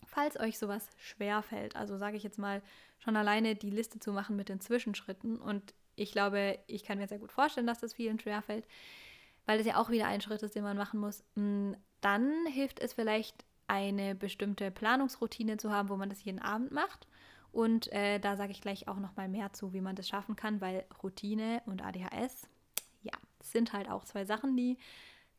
Falls 0.05 0.39
euch 0.39 0.57
sowas 0.57 0.89
schwer 0.97 1.41
fällt, 1.41 1.75
also 1.75 1.97
sage 1.97 2.17
ich 2.17 2.23
jetzt 2.23 2.39
mal 2.39 2.61
schon 2.99 3.15
alleine 3.15 3.55
die 3.55 3.69
Liste 3.69 3.99
zu 3.99 4.11
machen 4.11 4.35
mit 4.35 4.49
den 4.49 4.61
Zwischenschritten 4.61 5.39
und 5.39 5.73
ich 5.95 6.11
glaube, 6.11 6.59
ich 6.67 6.83
kann 6.83 6.97
mir 6.97 7.07
sehr 7.07 7.19
gut 7.19 7.31
vorstellen, 7.31 7.67
dass 7.67 7.79
das 7.79 7.93
vielen 7.93 8.19
schwerfällt, 8.19 8.65
weil 9.45 9.57
das 9.57 9.67
ja 9.67 9.77
auch 9.77 9.89
wieder 9.89 10.07
ein 10.07 10.21
Schritt 10.21 10.43
ist, 10.43 10.55
den 10.55 10.63
man 10.63 10.77
machen 10.77 10.99
muss. 10.99 11.23
Mm, 11.35 11.73
dann 12.01 12.45
hilft 12.47 12.79
es 12.79 12.93
vielleicht, 12.93 13.45
eine 13.67 14.15
bestimmte 14.15 14.71
Planungsroutine 14.71 15.57
zu 15.57 15.71
haben, 15.71 15.89
wo 15.89 15.95
man 15.95 16.09
das 16.09 16.23
jeden 16.23 16.39
Abend 16.39 16.71
macht. 16.71 17.07
Und 17.51 17.91
äh, 17.93 18.19
da 18.19 18.35
sage 18.35 18.51
ich 18.51 18.61
gleich 18.61 18.87
auch 18.87 18.97
noch 18.97 19.15
mal 19.15 19.29
mehr 19.29 19.53
zu, 19.53 19.73
wie 19.73 19.81
man 19.81 19.95
das 19.95 20.07
schaffen 20.07 20.35
kann, 20.35 20.61
weil 20.61 20.85
Routine 21.01 21.61
und 21.65 21.83
ADHS, 21.83 22.47
ja, 23.01 23.13
sind 23.41 23.73
halt 23.73 23.89
auch 23.89 24.03
zwei 24.03 24.25
Sachen, 24.25 24.57
die 24.57 24.77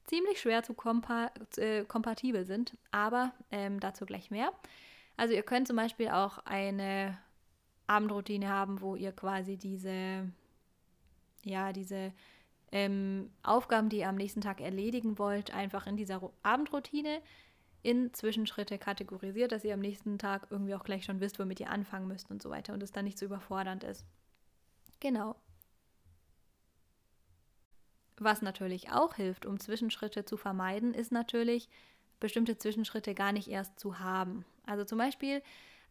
ziemlich 0.04 0.40
schwer 0.40 0.62
zu 0.62 0.72
kompa 0.72 1.30
äh, 1.56 1.84
kompatibel 1.84 2.46
sind. 2.46 2.76
Aber 2.90 3.32
ähm, 3.50 3.80
dazu 3.80 4.06
gleich 4.06 4.30
mehr. 4.30 4.50
Also 5.16 5.34
ihr 5.34 5.42
könnt 5.42 5.66
zum 5.66 5.76
Beispiel 5.76 6.08
auch 6.08 6.38
eine 6.38 7.18
Abendroutine 7.86 8.48
haben, 8.48 8.80
wo 8.80 8.96
ihr 8.96 9.12
quasi 9.12 9.56
diese 9.56 10.28
ja, 11.46 11.72
diese 11.72 12.12
ähm, 12.72 13.30
Aufgaben, 13.42 13.88
die 13.88 13.98
ihr 13.98 14.08
am 14.08 14.16
nächsten 14.16 14.40
Tag 14.40 14.60
erledigen 14.60 15.18
wollt, 15.18 15.52
einfach 15.52 15.86
in 15.86 15.96
dieser 15.96 16.20
Abendroutine 16.42 17.22
in 17.82 18.12
Zwischenschritte 18.12 18.78
kategorisiert, 18.78 19.52
dass 19.52 19.64
ihr 19.64 19.74
am 19.74 19.80
nächsten 19.80 20.18
Tag 20.18 20.48
irgendwie 20.50 20.74
auch 20.74 20.82
gleich 20.82 21.04
schon 21.04 21.20
wisst, 21.20 21.38
womit 21.38 21.60
ihr 21.60 21.70
anfangen 21.70 22.08
müsst 22.08 22.30
und 22.30 22.42
so 22.42 22.50
weiter 22.50 22.72
und 22.74 22.82
es 22.82 22.90
dann 22.90 23.04
nicht 23.04 23.18
so 23.18 23.26
überfordernd 23.26 23.84
ist. 23.84 24.04
Genau. 24.98 25.36
Was 28.18 28.42
natürlich 28.42 28.90
auch 28.90 29.14
hilft, 29.14 29.46
um 29.46 29.60
Zwischenschritte 29.60 30.24
zu 30.24 30.36
vermeiden, 30.36 30.94
ist 30.94 31.12
natürlich, 31.12 31.68
bestimmte 32.18 32.56
Zwischenschritte 32.56 33.14
gar 33.14 33.30
nicht 33.30 33.48
erst 33.48 33.78
zu 33.78 33.98
haben. 33.98 34.44
Also 34.64 34.84
zum 34.84 34.98
Beispiel 34.98 35.42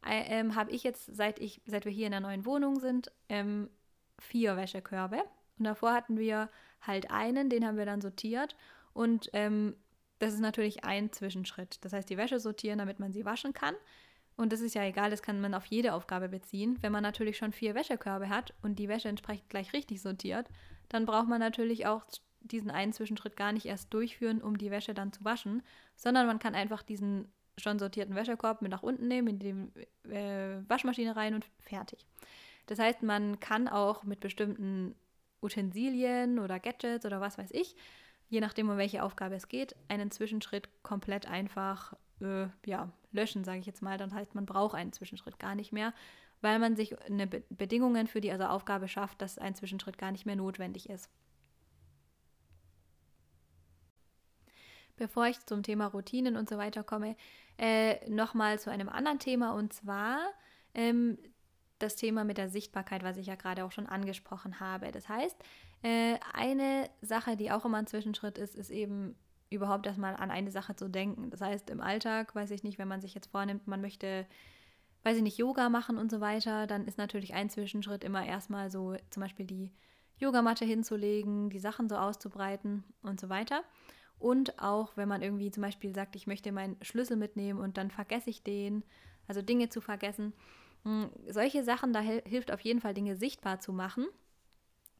äh, 0.06 0.42
äh, 0.42 0.52
habe 0.54 0.72
ich 0.72 0.84
jetzt, 0.84 1.16
seit, 1.16 1.40
ich, 1.40 1.62
seit 1.66 1.86
wir 1.86 1.92
hier 1.92 2.08
in 2.08 2.12
der 2.12 2.20
neuen 2.20 2.46
Wohnung 2.46 2.80
sind, 2.80 3.12
ähm, 3.30 3.70
vier 4.20 4.58
Wäschekörbe. 4.58 5.24
Und 5.58 5.66
davor 5.66 5.94
hatten 5.94 6.18
wir 6.18 6.50
halt 6.82 7.12
einen, 7.12 7.50
den 7.50 7.66
haben 7.66 7.78
wir 7.78 7.86
dann 7.86 8.02
sortiert. 8.02 8.56
Und 8.94 9.30
ähm, 9.34 9.76
das 10.20 10.34
ist 10.34 10.40
natürlich 10.40 10.84
ein 10.84 11.12
Zwischenschritt. 11.12 11.84
Das 11.84 11.94
heißt, 11.94 12.10
die 12.10 12.18
Wäsche 12.18 12.40
sortieren, 12.40 12.80
damit 12.80 13.00
man 13.00 13.12
sie 13.12 13.26
waschen 13.26 13.54
kann. 13.54 13.76
Und 14.38 14.52
das 14.52 14.62
ist 14.62 14.76
ja 14.76 14.84
egal, 14.84 15.10
das 15.10 15.22
kann 15.22 15.40
man 15.40 15.54
auf 15.54 15.66
jede 15.66 15.94
Aufgabe 15.94 16.28
beziehen. 16.28 16.78
Wenn 16.82 16.92
man 16.92 17.04
natürlich 17.04 17.38
schon 17.38 17.54
vier 17.54 17.74
Wäschekörbe 17.74 18.30
hat 18.30 18.54
und 18.62 18.80
die 18.80 18.90
Wäsche 18.90 19.08
entsprechend 19.08 19.50
gleich 19.50 19.72
richtig 19.74 20.02
sortiert, 20.02 20.50
dann 20.90 21.06
braucht 21.06 21.28
man 21.28 21.40
natürlich 21.40 21.88
auch 21.88 22.06
diesen 22.42 22.70
einen 22.70 22.94
Zwischenschritt 22.94 23.38
gar 23.38 23.54
nicht 23.54 23.66
erst 23.66 23.94
durchführen, 23.94 24.42
um 24.42 24.58
die 24.58 24.72
Wäsche 24.72 24.94
dann 24.94 25.14
zu 25.14 25.24
waschen, 25.24 25.64
sondern 25.96 26.28
man 26.28 26.40
kann 26.40 26.54
einfach 26.54 26.84
diesen 26.84 27.32
schon 27.58 27.80
sortierten 27.80 28.16
Wäschekorb 28.16 28.62
mit 28.62 28.72
nach 28.72 28.84
unten 28.84 29.08
nehmen, 29.08 29.28
in 29.28 29.40
die 29.40 30.12
äh, 30.12 30.62
Waschmaschine 30.68 31.16
rein 31.16 31.34
und 31.34 31.46
fertig. 31.60 32.06
Das 32.66 32.80
heißt, 32.80 33.04
man 33.04 33.40
kann 33.40 33.68
auch 33.68 34.04
mit 34.04 34.20
bestimmten 34.20 34.96
Utensilien 35.46 36.40
oder 36.40 36.60
Gadgets 36.60 37.06
oder 37.06 37.22
was 37.22 37.38
weiß 37.38 37.52
ich, 37.52 37.76
je 38.30 38.42
nachdem, 38.42 38.70
um 38.70 38.78
welche 38.78 39.04
Aufgabe 39.04 39.36
es 39.36 39.48
geht, 39.48 39.76
einen 39.88 40.12
Zwischenschritt 40.12 40.68
komplett 40.84 41.28
einfach 41.28 41.94
äh, 42.22 42.48
ja, 42.66 42.92
löschen, 43.12 43.44
sage 43.44 43.60
ich 43.60 43.66
jetzt 43.66 43.82
mal. 43.82 43.98
Dann 43.98 44.14
heißt, 44.14 44.36
man 44.36 44.46
braucht 44.46 44.76
einen 44.76 44.94
Zwischenschritt 44.94 45.40
gar 45.40 45.56
nicht 45.56 45.72
mehr, 45.72 45.94
weil 46.42 46.60
man 46.60 46.76
sich 46.76 47.00
eine 47.04 47.28
Be 47.28 47.44
Bedingungen 47.50 48.08
für 48.08 48.22
die 48.22 48.32
also 48.32 48.46
Aufgabe 48.46 48.88
schafft, 48.88 49.22
dass 49.22 49.38
ein 49.38 49.56
Zwischenschritt 49.56 49.98
gar 49.98 50.12
nicht 50.12 50.26
mehr 50.26 50.36
notwendig 50.36 50.90
ist. 50.90 51.10
Bevor 54.98 55.28
ich 55.28 55.46
zum 55.46 55.62
Thema 55.62 55.88
Routinen 55.88 56.38
und 56.38 56.48
so 56.48 56.58
weiter 56.58 56.84
komme, 56.84 57.18
äh, 57.58 58.10
nochmal 58.10 58.60
zu 58.60 58.72
einem 58.72 58.90
anderen 58.90 59.20
Thema 59.20 59.54
und 59.54 59.74
zwar 59.74 60.20
ähm, 60.74 61.18
das 61.80 61.96
Thema 61.96 62.24
mit 62.24 62.38
der 62.38 62.50
Sichtbarkeit, 62.50 63.04
was 63.04 63.18
ich 63.18 63.28
ja 63.28 63.36
gerade 63.36 63.66
auch 63.66 63.72
schon 63.72 63.88
angesprochen 63.88 64.60
habe. 64.60 64.92
Das 64.92 65.10
heißt, 65.10 65.36
äh, 65.84 66.16
eine 66.34 66.90
Sache, 67.02 67.36
die 67.36 67.52
auch 67.52 67.66
immer 67.66 67.78
ein 67.78 67.88
Zwischenschritt 67.88 68.38
ist, 68.38 68.56
ist 68.56 68.70
eben 68.70 69.16
überhaupt 69.50 69.86
erstmal 69.86 70.16
an 70.16 70.32
eine 70.32 70.52
Sache 70.52 70.76
zu 70.76 70.90
denken. 70.90 71.30
Das 71.30 71.42
heißt, 71.42 71.70
im 71.70 71.82
Alltag, 71.82 72.36
weiß 72.36 72.52
ich 72.52 72.64
nicht, 72.64 72.78
wenn 72.78 72.88
man 72.88 73.02
sich 73.02 73.14
jetzt 73.14 73.32
vornimmt, 73.32 73.68
man 73.68 73.82
möchte, 73.82 74.26
weiß 75.04 75.18
ich 75.18 75.24
nicht, 75.24 75.38
Yoga 75.38 75.70
machen 75.70 75.98
und 75.98 76.10
so 76.10 76.22
weiter, 76.22 76.68
dann 76.68 76.86
ist 76.86 76.98
natürlich 76.98 77.34
ein 77.34 77.50
Zwischenschritt 77.50 78.04
immer 78.04 78.26
erstmal 78.26 78.72
so 78.72 78.96
zum 79.10 79.22
Beispiel 79.22 79.46
die 79.46 79.72
Yogamatte 80.18 80.66
hinzulegen, 80.66 81.50
die 81.50 81.60
Sachen 81.60 81.90
so 81.90 81.96
auszubreiten 81.98 82.84
und 83.02 83.20
so 83.20 83.30
weiter. 83.30 83.64
Und 84.18 84.60
auch, 84.60 84.96
wenn 84.96 85.10
man 85.10 85.22
irgendwie 85.22 85.52
zum 85.52 85.62
Beispiel 85.62 85.94
sagt, 85.94 86.16
ich 86.16 86.26
möchte 86.26 86.52
meinen 86.52 86.78
Schlüssel 86.82 87.18
mitnehmen 87.18 87.60
und 87.60 87.78
dann 87.78 87.92
vergesse 87.92 88.30
ich 88.30 88.44
den, 88.44 88.84
also 89.28 89.42
Dinge 89.42 89.70
zu 89.70 89.82
vergessen. 89.82 90.34
Hm, 90.86 91.10
solche 91.28 91.64
Sachen, 91.64 91.94
da 91.94 92.00
hilft 92.00 92.52
auf 92.52 92.62
jeden 92.62 92.80
Fall 92.80 92.94
Dinge 92.94 93.16
sichtbar 93.16 93.60
zu 93.60 93.74
machen. 93.74 94.06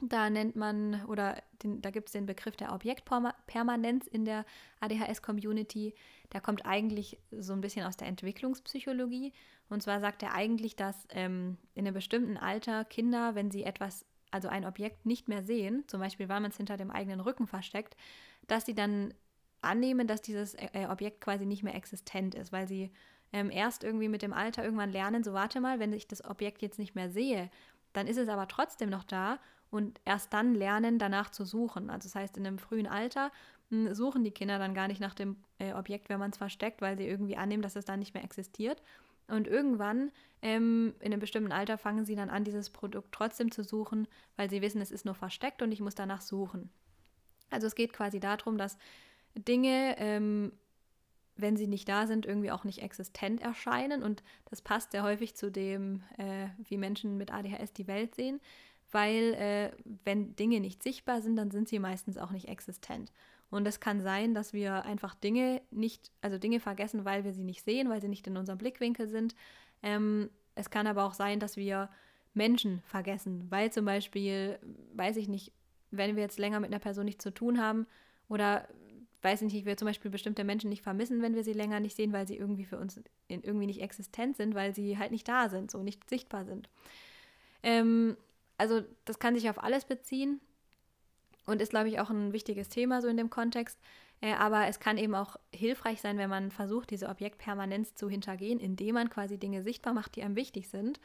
Da 0.02 0.30
nennt 0.30 0.58
man, 0.58 1.06
oder 1.06 1.42
den, 1.64 1.82
da 1.82 1.90
gibt 1.90 2.10
es 2.10 2.12
den 2.12 2.26
Begriff 2.26 2.58
der 2.58 2.74
Objektpermanenz 2.74 4.08
in 4.08 4.26
der 4.26 4.46
ADHS-Community. 4.82 5.94
Der 6.34 6.42
kommt 6.42 6.66
eigentlich 6.66 7.18
so 7.32 7.54
ein 7.54 7.62
bisschen 7.62 7.86
aus 7.86 7.96
der 7.96 8.08
Entwicklungspsychologie. 8.08 9.32
Und 9.70 9.84
zwar 9.84 10.02
sagt 10.02 10.22
er 10.22 10.34
eigentlich, 10.34 10.76
dass 10.76 11.08
ähm, 11.12 11.58
in 11.76 11.86
einem 11.86 11.94
bestimmten 11.94 12.36
Alter 12.36 12.84
Kinder, 12.84 13.36
wenn 13.36 13.52
sie 13.52 13.64
etwas, 13.64 14.06
also 14.32 14.50
ein 14.50 14.66
Objekt 14.66 15.06
nicht 15.06 15.30
mehr 15.30 15.44
sehen, 15.44 15.86
zum 15.88 16.02
Beispiel 16.02 16.28
weil 16.28 16.42
man 16.42 16.52
es 16.52 16.58
hinter 16.58 16.76
dem 16.76 16.92
eigenen 16.92 17.22
Rücken 17.22 17.48
versteckt, 17.48 17.96
dass 18.48 18.66
sie 18.66 18.76
dann 18.76 19.14
annehmen, 19.62 20.08
dass 20.08 20.22
dieses 20.22 20.56
äh, 20.56 20.88
Objekt 20.90 21.22
quasi 21.22 21.46
nicht 21.46 21.64
mehr 21.64 21.76
existent 21.76 22.36
ist, 22.36 22.52
weil 22.52 22.68
sie 22.68 22.92
ähm, 23.34 23.52
erst 23.52 23.84
irgendwie 23.84 24.10
mit 24.10 24.22
dem 24.22 24.34
Alter 24.34 24.64
irgendwann 24.64 24.92
lernen, 24.92 25.24
so 25.24 25.34
warte 25.34 25.60
mal, 25.62 25.80
wenn 25.80 25.94
ich 25.94 26.08
das 26.08 26.24
Objekt 26.24 26.62
jetzt 26.62 26.80
nicht 26.80 26.96
mehr 26.96 27.10
sehe, 27.10 27.50
dann 27.94 28.08
ist 28.08 28.18
es 28.18 28.30
aber 28.30 28.48
trotzdem 28.48 28.90
noch 28.90 29.04
da 29.04 29.40
und 29.72 30.00
erst 30.06 30.34
dann 30.34 30.54
lernen, 30.54 31.00
danach 31.00 31.30
zu 31.32 31.46
suchen. 31.46 31.90
Also 31.90 32.08
das 32.08 32.16
heißt, 32.16 32.38
in 32.38 32.46
einem 32.46 32.60
frühen 32.60 32.88
Alter 32.88 33.32
hm, 33.70 33.94
suchen 33.94 34.24
die 34.24 34.32
Kinder 34.32 34.60
dann 34.60 34.74
gar 34.74 34.88
nicht 34.88 35.02
nach 35.02 35.14
dem 35.14 35.38
äh, 35.60 35.74
Objekt, 35.74 36.10
wenn 36.10 36.20
man 36.20 36.32
es 36.32 36.38
versteckt, 36.38 36.82
weil 36.82 36.98
sie 36.98 37.08
irgendwie 37.08 37.38
annehmen, 37.38 37.64
dass 37.64 37.76
es 37.76 37.86
dann 37.86 38.00
nicht 38.00 38.14
mehr 38.14 38.24
existiert. 38.24 38.82
Und 39.28 39.48
irgendwann, 39.48 40.12
ähm, 40.42 40.94
in 41.00 41.12
einem 41.12 41.20
bestimmten 41.20 41.52
Alter, 41.52 41.78
fangen 41.78 42.06
sie 42.06 42.16
dann 42.16 42.30
an, 42.30 42.44
dieses 42.44 42.70
Produkt 42.70 43.12
trotzdem 43.12 43.52
zu 43.52 43.64
suchen, 43.64 44.08
weil 44.36 44.50
sie 44.50 44.62
wissen, 44.62 44.82
es 44.82 44.92
ist 44.92 45.06
nur 45.06 45.16
versteckt 45.16 45.62
und 45.62 45.72
ich 45.72 45.82
muss 45.82 45.96
danach 45.96 46.22
suchen. 46.22 46.70
Also 47.50 47.68
es 47.68 47.76
geht 47.76 47.94
quasi 47.94 48.20
darum, 48.20 48.58
dass 48.58 48.78
Dinge, 49.36 49.96
ähm, 49.98 50.52
wenn 51.38 51.58
sie 51.58 51.68
nicht 51.68 51.90
da 51.90 52.08
sind, 52.08 52.26
irgendwie 52.26 52.52
auch 52.52 52.64
nicht 52.64 52.82
existent 52.82 53.42
erscheinen. 53.42 54.04
Und 54.04 54.24
das 54.50 54.62
passt 54.62 54.92
sehr 54.92 55.04
häufig 55.04 55.36
zu 55.36 55.52
dem, 55.52 56.04
äh, 56.18 56.48
wie 56.68 56.78
Menschen 56.78 57.18
mit 57.18 57.34
ADHS 57.34 57.74
die 57.74 57.88
Welt 57.88 58.16
sehen 58.16 58.40
weil 58.92 59.34
äh, 59.34 59.72
wenn 60.06 60.38
Dinge 60.38 60.62
nicht 60.62 60.82
sichtbar 60.82 61.22
sind, 61.22 61.36
dann 61.36 61.52
sind 61.52 61.68
sie 61.68 61.80
meistens 61.80 62.18
auch 62.18 62.32
nicht 62.32 62.48
existent. 62.48 63.12
Und 63.50 63.68
es 63.68 63.82
kann 63.82 64.02
sein, 64.02 64.34
dass 64.34 64.54
wir 64.54 64.86
einfach 64.86 65.16
Dinge 65.16 65.62
nicht, 65.70 66.12
also 66.22 66.38
Dinge 66.38 66.62
vergessen, 66.62 67.04
weil 67.04 67.26
wir 67.26 67.34
sie 67.34 67.44
nicht 67.44 67.64
sehen, 67.64 67.90
weil 67.90 68.02
sie 68.02 68.08
nicht 68.08 68.26
in 68.26 68.38
unserem 68.38 68.58
Blickwinkel 68.58 69.08
sind. 69.08 69.36
Ähm, 69.84 70.30
es 70.56 70.70
kann 70.70 70.88
aber 70.88 71.04
auch 71.04 71.14
sein, 71.14 71.42
dass 71.42 71.58
wir 71.58 71.90
Menschen 72.34 72.82
vergessen, 72.86 73.46
weil 73.50 73.72
zum 73.72 73.86
Beispiel, 73.86 74.60
weiß 74.94 75.18
ich 75.18 75.28
nicht, 75.28 75.52
wenn 75.92 76.16
wir 76.16 76.24
jetzt 76.24 76.40
länger 76.40 76.62
mit 76.62 76.70
einer 76.70 76.80
Person 76.80 77.06
nichts 77.06 77.24
zu 77.24 77.34
tun 77.34 77.62
haben 77.62 77.88
oder 78.30 78.68
weiß 79.22 79.42
ich 79.42 79.54
nicht, 79.54 79.66
wir 79.66 79.78
zum 79.78 79.88
Beispiel 79.88 80.12
bestimmte 80.12 80.44
Menschen 80.44 80.70
nicht 80.70 80.84
vermissen, 80.84 81.22
wenn 81.22 81.36
wir 81.36 81.44
sie 81.44 81.54
länger 81.54 81.80
nicht 81.80 81.96
sehen, 81.96 82.14
weil 82.14 82.28
sie 82.28 82.38
irgendwie 82.38 82.66
für 82.66 82.78
uns 82.78 83.02
irgendwie 83.28 83.66
nicht 83.66 83.82
existent 83.82 84.38
sind, 84.38 84.56
weil 84.56 84.76
sie 84.76 84.98
halt 84.98 85.12
nicht 85.12 85.28
da 85.28 85.50
sind, 85.50 85.72
so 85.72 85.82
nicht 85.84 86.10
sichtbar 86.10 86.46
sind. 86.46 86.70
Ähm, 87.64 88.18
also 88.58 88.84
das 89.06 89.20
kann 89.20 89.36
sich 89.36 89.50
auf 89.50 89.62
alles 89.62 89.86
beziehen 89.86 90.40
und 91.46 91.62
ist, 91.62 91.70
glaube 91.70 91.90
ich, 91.90 92.00
auch 92.00 92.10
ein 92.10 92.34
wichtiges 92.34 92.70
Thema 92.70 93.02
so 93.02 93.08
in 93.08 93.18
dem 93.18 93.30
Kontext. 93.30 93.80
Äh, 94.22 94.34
aber 94.34 94.68
es 94.68 94.80
kann 94.80 94.98
eben 94.98 95.16
auch 95.16 95.38
hilfreich 95.54 96.02
sein, 96.02 96.18
wenn 96.18 96.30
man 96.30 96.52
versucht, 96.52 96.92
diese 96.92 97.10
Objektpermanenz 97.10 97.96
zu 97.96 98.10
hintergehen, 98.10 98.60
indem 98.60 98.96
man 98.96 99.10
quasi 99.10 99.38
Dinge 99.38 99.62
sichtbar 99.62 99.94
macht, 99.94 100.16
die 100.16 100.24
einem 100.24 100.36
wichtig 100.36 100.70
sind. 100.70 101.00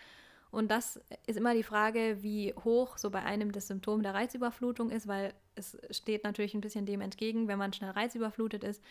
Und 0.51 0.71
das 0.71 1.01
ist 1.27 1.37
immer 1.37 1.55
die 1.55 1.63
Frage, 1.63 2.19
wie 2.23 2.53
hoch 2.65 2.99
so 2.99 3.11
bei 3.11 3.23
einem 3.23 3.53
das 3.53 3.69
Symptom 3.69 4.03
der 4.03 4.15
Reizüberflutung 4.15 4.91
ist, 4.91 5.07
weil 5.07 5.33
es 5.55 5.79
steht 5.91 6.25
natürlich 6.25 6.55
ein 6.55 6.61
bisschen 6.61 6.87
dem 6.87 7.01
entgegen, 7.01 7.47
wenn 7.47 7.59
man 7.59 7.73
schnell 7.73 7.91
reizüberflutet 7.91 8.65
ist 8.65 8.83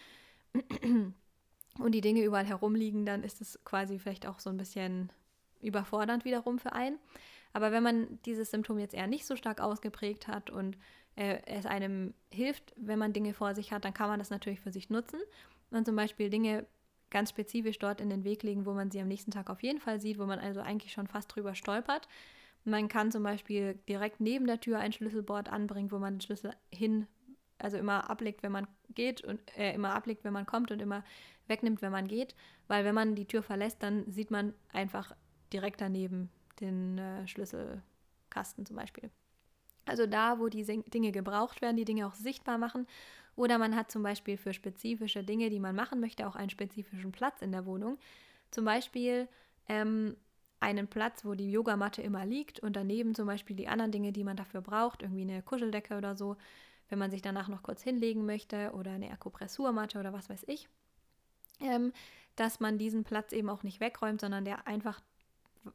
und 1.79 1.91
die 1.91 2.01
Dinge 2.01 2.23
überall 2.23 2.45
herumliegen, 2.45 3.05
dann 3.05 3.23
ist 3.23 3.41
es 3.41 3.59
quasi 3.65 3.99
vielleicht 3.99 4.25
auch 4.25 4.39
so 4.39 4.49
ein 4.49 4.57
bisschen 4.57 5.11
überfordernd 5.61 6.23
wiederum 6.23 6.59
für 6.59 6.71
einen. 6.71 6.97
Aber 7.51 7.71
wenn 7.71 7.83
man 7.83 8.19
dieses 8.25 8.51
Symptom 8.51 8.79
jetzt 8.79 8.93
eher 8.93 9.07
nicht 9.07 9.25
so 9.25 9.35
stark 9.35 9.59
ausgeprägt 9.59 10.27
hat 10.27 10.49
und 10.49 10.77
äh, 11.15 11.39
es 11.45 11.65
einem 11.65 12.13
hilft, 12.31 12.73
wenn 12.77 12.99
man 12.99 13.11
Dinge 13.11 13.33
vor 13.33 13.55
sich 13.55 13.71
hat, 13.71 13.83
dann 13.83 13.93
kann 13.93 14.09
man 14.09 14.19
das 14.19 14.29
natürlich 14.29 14.61
für 14.61 14.71
sich 14.71 14.89
nutzen. 14.89 15.19
Und 15.71 15.85
zum 15.85 15.95
Beispiel 15.95 16.29
Dinge 16.29 16.65
ganz 17.09 17.29
spezifisch 17.29 17.79
dort 17.79 18.01
in 18.01 18.09
den 18.09 18.23
Weg 18.23 18.43
legen, 18.43 18.65
wo 18.65 18.73
man 18.73 18.91
sie 18.91 19.01
am 19.01 19.07
nächsten 19.07 19.31
Tag 19.31 19.49
auf 19.49 19.63
jeden 19.63 19.79
Fall 19.79 19.99
sieht, 19.99 20.19
wo 20.19 20.25
man 20.25 20.39
also 20.39 20.61
eigentlich 20.61 20.91
schon 20.91 21.07
fast 21.07 21.33
drüber 21.33 21.55
stolpert. 21.55 22.07
Man 22.65 22.87
kann 22.87 23.11
zum 23.11 23.23
Beispiel 23.23 23.79
direkt 23.87 24.19
neben 24.19 24.45
der 24.45 24.59
Tür 24.59 24.79
ein 24.79 24.93
Schlüsselbord 24.93 25.49
anbringen, 25.49 25.91
wo 25.91 25.99
man 25.99 26.15
den 26.15 26.21
Schlüssel 26.21 26.53
hin, 26.71 27.07
also 27.57 27.77
immer 27.77 28.09
ablegt, 28.09 28.43
wenn 28.43 28.51
man 28.51 28.67
geht 28.93 29.23
und 29.23 29.39
äh, 29.57 29.73
immer 29.73 29.93
ablegt, 29.93 30.23
wenn 30.23 30.33
man 30.33 30.45
kommt 30.45 30.71
und 30.71 30.81
immer 30.81 31.03
wegnimmt, 31.47 31.81
wenn 31.81 31.91
man 31.91 32.07
geht. 32.07 32.35
Weil 32.67 32.85
wenn 32.85 32.95
man 32.95 33.15
die 33.15 33.25
Tür 33.25 33.43
verlässt, 33.43 33.81
dann 33.81 34.09
sieht 34.11 34.31
man 34.31 34.53
einfach 34.71 35.15
direkt 35.51 35.81
daneben 35.81 36.29
den 36.59 36.97
äh, 36.97 37.27
Schlüsselkasten 37.27 38.65
zum 38.65 38.75
Beispiel. 38.75 39.09
Also 39.85 40.05
da, 40.05 40.39
wo 40.39 40.49
die 40.49 40.63
Dinge 40.63 41.11
gebraucht 41.11 41.61
werden, 41.61 41.77
die 41.77 41.85
Dinge 41.85 42.05
auch 42.05 42.13
sichtbar 42.13 42.57
machen. 42.57 42.85
Oder 43.39 43.57
man 43.57 43.73
hat 43.73 43.89
zum 43.89 44.03
Beispiel 44.03 44.35
für 44.35 44.53
spezifische 44.53 45.23
Dinge, 45.23 45.49
die 45.49 45.61
man 45.61 45.73
machen 45.73 46.01
möchte, 46.01 46.27
auch 46.27 46.35
einen 46.35 46.49
spezifischen 46.49 47.13
Platz 47.13 47.41
in 47.41 47.53
der 47.53 47.65
Wohnung. 47.65 47.97
Zum 48.51 48.65
Beispiel 48.65 49.29
ähm, 49.69 50.17
einen 50.59 50.89
Platz, 50.89 51.23
wo 51.23 51.35
die 51.35 51.49
Yogamatte 51.49 52.01
immer 52.01 52.25
liegt 52.25 52.59
und 52.59 52.75
daneben 52.75 53.15
zum 53.15 53.27
Beispiel 53.27 53.55
die 53.55 53.69
anderen 53.69 53.93
Dinge, 53.93 54.11
die 54.11 54.25
man 54.25 54.35
dafür 54.35 54.59
braucht, 54.59 55.03
irgendwie 55.03 55.21
eine 55.21 55.41
Kuscheldecke 55.41 55.95
oder 55.95 56.17
so, 56.17 56.35
wenn 56.89 56.99
man 56.99 57.11
sich 57.11 57.21
danach 57.21 57.47
noch 57.47 57.63
kurz 57.63 57.81
hinlegen 57.81 58.25
möchte 58.25 58.73
oder 58.73 58.91
eine 58.91 59.09
Akupressurmatte 59.09 60.01
oder 60.01 60.11
was 60.11 60.29
weiß 60.29 60.43
ich. 60.47 60.67
Ähm, 61.61 61.93
dass 62.35 62.59
man 62.59 62.77
diesen 62.77 63.05
Platz 63.05 63.31
eben 63.31 63.49
auch 63.49 63.63
nicht 63.63 63.79
wegräumt, 63.79 64.19
sondern 64.19 64.43
der 64.43 64.67
einfach 64.67 64.99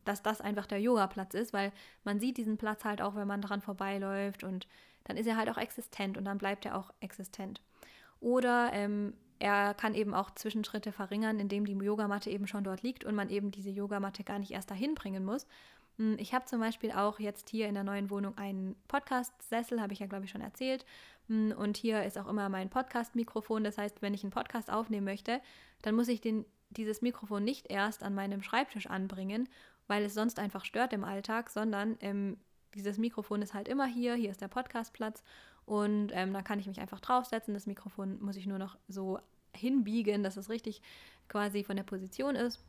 dass 0.05 0.23
das 0.23 0.41
einfach 0.41 0.67
der 0.67 0.81
Yoga-Platz 0.81 1.35
ist, 1.35 1.53
weil 1.53 1.73
man 2.05 2.21
sieht 2.21 2.37
diesen 2.37 2.57
Platz 2.57 2.85
halt 2.85 3.01
auch, 3.01 3.15
wenn 3.15 3.29
man 3.29 3.43
dran 3.43 3.61
vorbeiläuft 3.61 4.43
und 4.43 4.67
dann 5.05 5.17
ist 5.17 5.27
er 5.27 5.37
halt 5.37 5.49
auch 5.49 5.59
existent 5.59 6.17
und 6.17 6.25
dann 6.25 6.39
bleibt 6.39 6.67
er 6.67 6.77
auch 6.77 6.93
existent. 7.01 7.61
Oder 8.21 8.71
ähm, 8.73 9.15
er 9.39 9.75
kann 9.75 9.95
eben 9.95 10.15
auch 10.15 10.31
Zwischenschritte 10.31 10.93
verringern, 10.93 11.39
indem 11.39 11.67
die 11.67 11.73
Yogamatte 11.73 12.31
eben 12.31 12.47
schon 12.47 12.65
dort 12.65 12.83
liegt 12.83 13.05
und 13.05 13.15
man 13.15 13.31
eben 13.31 13.51
diese 13.51 13.71
Yogamatte 13.71 14.25
gar 14.25 14.39
nicht 14.39 14.53
erst 14.53 14.71
dahin 14.71 14.95
bringen 14.95 15.25
muss. 15.25 15.47
Hm, 15.99 16.17
ich 16.19 16.33
habe 16.33 16.47
zum 16.47 16.61
Beispiel 16.61 16.93
auch 16.93 17.19
jetzt 17.19 17.51
hier 17.51 17.69
in 17.69 17.75
der 17.75 17.85
neuen 17.85 18.11
Wohnung 18.11 18.37
einen 18.39 18.77
Podcast-Sessel, 18.89 19.81
habe 19.81 19.93
ich 19.93 19.99
ja, 19.99 20.07
glaube 20.07 20.25
ich, 20.25 20.31
schon 20.31 20.41
erzählt. 20.41 20.87
Hm, 21.29 21.53
und 21.57 21.77
hier 21.77 22.05
ist 22.05 22.19
auch 22.19 22.29
immer 22.29 22.49
mein 22.49 22.71
Podcast-Mikrofon. 22.71 23.65
Das 23.65 23.79
heißt, 23.79 24.01
wenn 24.03 24.15
ich 24.15 24.25
einen 24.25 24.33
Podcast 24.33 24.71
aufnehmen 24.71 25.05
möchte, 25.05 25.41
dann 25.83 25.95
muss 25.95 26.09
ich 26.09 26.21
den, 26.21 26.47
dieses 26.71 27.03
Mikrofon 27.03 27.45
nicht 27.45 27.71
erst 27.71 28.03
an 28.03 28.15
meinem 28.15 28.43
Schreibtisch 28.43 28.87
anbringen 28.87 29.49
weil 29.87 30.05
es 30.05 30.15
sonst 30.15 30.39
einfach 30.39 30.65
stört 30.65 30.93
im 30.93 31.05
Alltag, 31.05 31.51
sondern 31.51 31.97
ähm, 32.01 32.39
dieses 32.75 32.99
Mikrofon 32.99 33.43
ist 33.43 33.55
halt 33.55 33.69
immer 33.69 33.87
hier, 33.87 34.15
hier 34.15 34.31
ist 34.31 34.41
der 34.41 34.49
Podcastplatz 34.49 35.23
und 35.67 36.11
ähm, 36.13 36.33
da 36.33 36.43
kann 36.43 36.59
ich 36.59 36.67
mich 36.67 36.81
einfach 36.81 37.01
draufsetzen. 37.01 37.55
Das 37.55 37.67
Mikrofon 37.67 38.21
muss 38.21 38.37
ich 38.37 38.47
nur 38.47 38.59
noch 38.59 38.77
so 38.89 39.19
hinbiegen, 39.55 40.23
dass 40.23 40.37
es 40.37 40.51
richtig 40.51 40.83
quasi 41.29 41.65
von 41.65 41.77
der 41.77 41.85
Position 41.85 42.35
ist. 42.35 42.61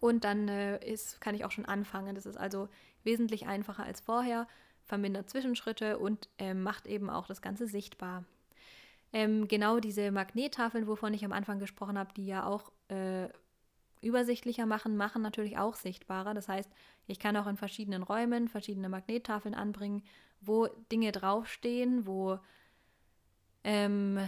Und 0.00 0.24
dann 0.24 0.48
äh, 0.48 0.78
ist, 0.84 1.20
kann 1.20 1.34
ich 1.34 1.44
auch 1.44 1.50
schon 1.50 1.66
anfangen. 1.66 2.14
Das 2.14 2.24
ist 2.24 2.36
also 2.36 2.68
wesentlich 3.02 3.46
einfacher 3.46 3.82
als 3.82 4.00
vorher, 4.00 4.46
vermindert 4.84 5.28
Zwischenschritte 5.28 5.98
und 5.98 6.28
äh, 6.38 6.54
macht 6.54 6.86
eben 6.86 7.10
auch 7.10 7.26
das 7.26 7.42
Ganze 7.42 7.66
sichtbar. 7.66 8.24
Ähm, 9.12 9.48
genau 9.48 9.80
diese 9.80 10.10
Magnettafeln, 10.10 10.86
wovon 10.86 11.14
ich 11.14 11.24
am 11.24 11.32
Anfang 11.32 11.58
gesprochen 11.58 11.98
habe, 11.98 12.12
die 12.14 12.26
ja 12.26 12.46
auch 12.46 12.70
äh, 12.88 13.28
übersichtlicher 14.02 14.66
machen, 14.66 14.96
machen 14.96 15.22
natürlich 15.22 15.58
auch 15.58 15.74
sichtbarer. 15.74 16.34
Das 16.34 16.48
heißt, 16.48 16.70
ich 17.06 17.18
kann 17.18 17.36
auch 17.36 17.46
in 17.46 17.56
verschiedenen 17.56 18.02
Räumen 18.02 18.48
verschiedene 18.48 18.88
Magnettafeln 18.88 19.54
anbringen, 19.54 20.02
wo 20.40 20.66
Dinge 20.90 21.12
draufstehen, 21.12 22.06
wo 22.06 22.38
ähm, 23.64 24.18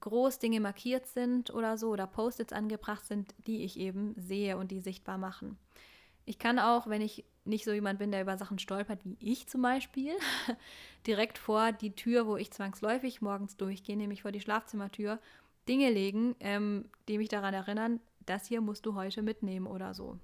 groß 0.00 0.38
Dinge 0.38 0.60
markiert 0.60 1.06
sind 1.06 1.52
oder 1.52 1.78
so 1.78 1.90
oder 1.90 2.06
Post-its 2.06 2.52
angebracht 2.52 3.04
sind, 3.04 3.34
die 3.46 3.64
ich 3.64 3.78
eben 3.78 4.14
sehe 4.16 4.56
und 4.56 4.70
die 4.70 4.80
sichtbar 4.80 5.18
machen. 5.18 5.58
Ich 6.26 6.38
kann 6.38 6.58
auch, 6.58 6.86
wenn 6.86 7.02
ich 7.02 7.24
nicht 7.44 7.64
so 7.64 7.72
jemand 7.72 7.98
bin, 7.98 8.10
der 8.10 8.22
über 8.22 8.38
Sachen 8.38 8.58
stolpert, 8.58 9.04
wie 9.04 9.16
ich 9.20 9.46
zum 9.46 9.62
Beispiel, 9.62 10.12
direkt 11.06 11.36
vor 11.38 11.72
die 11.72 11.94
Tür, 11.94 12.26
wo 12.26 12.36
ich 12.36 12.50
zwangsläufig 12.50 13.20
morgens 13.20 13.56
durchgehe, 13.56 13.96
nämlich 13.96 14.22
vor 14.22 14.32
die 14.32 14.40
Schlafzimmertür, 14.40 15.18
Dinge 15.68 15.90
legen, 15.90 16.36
ähm, 16.40 16.86
die 17.08 17.18
mich 17.18 17.28
daran 17.28 17.54
erinnern, 17.54 18.00
das 18.26 18.46
hier 18.46 18.60
musst 18.60 18.86
du 18.86 18.94
heute 18.94 19.22
mitnehmen 19.22 19.66
oder 19.66 19.94
so. 19.94 20.18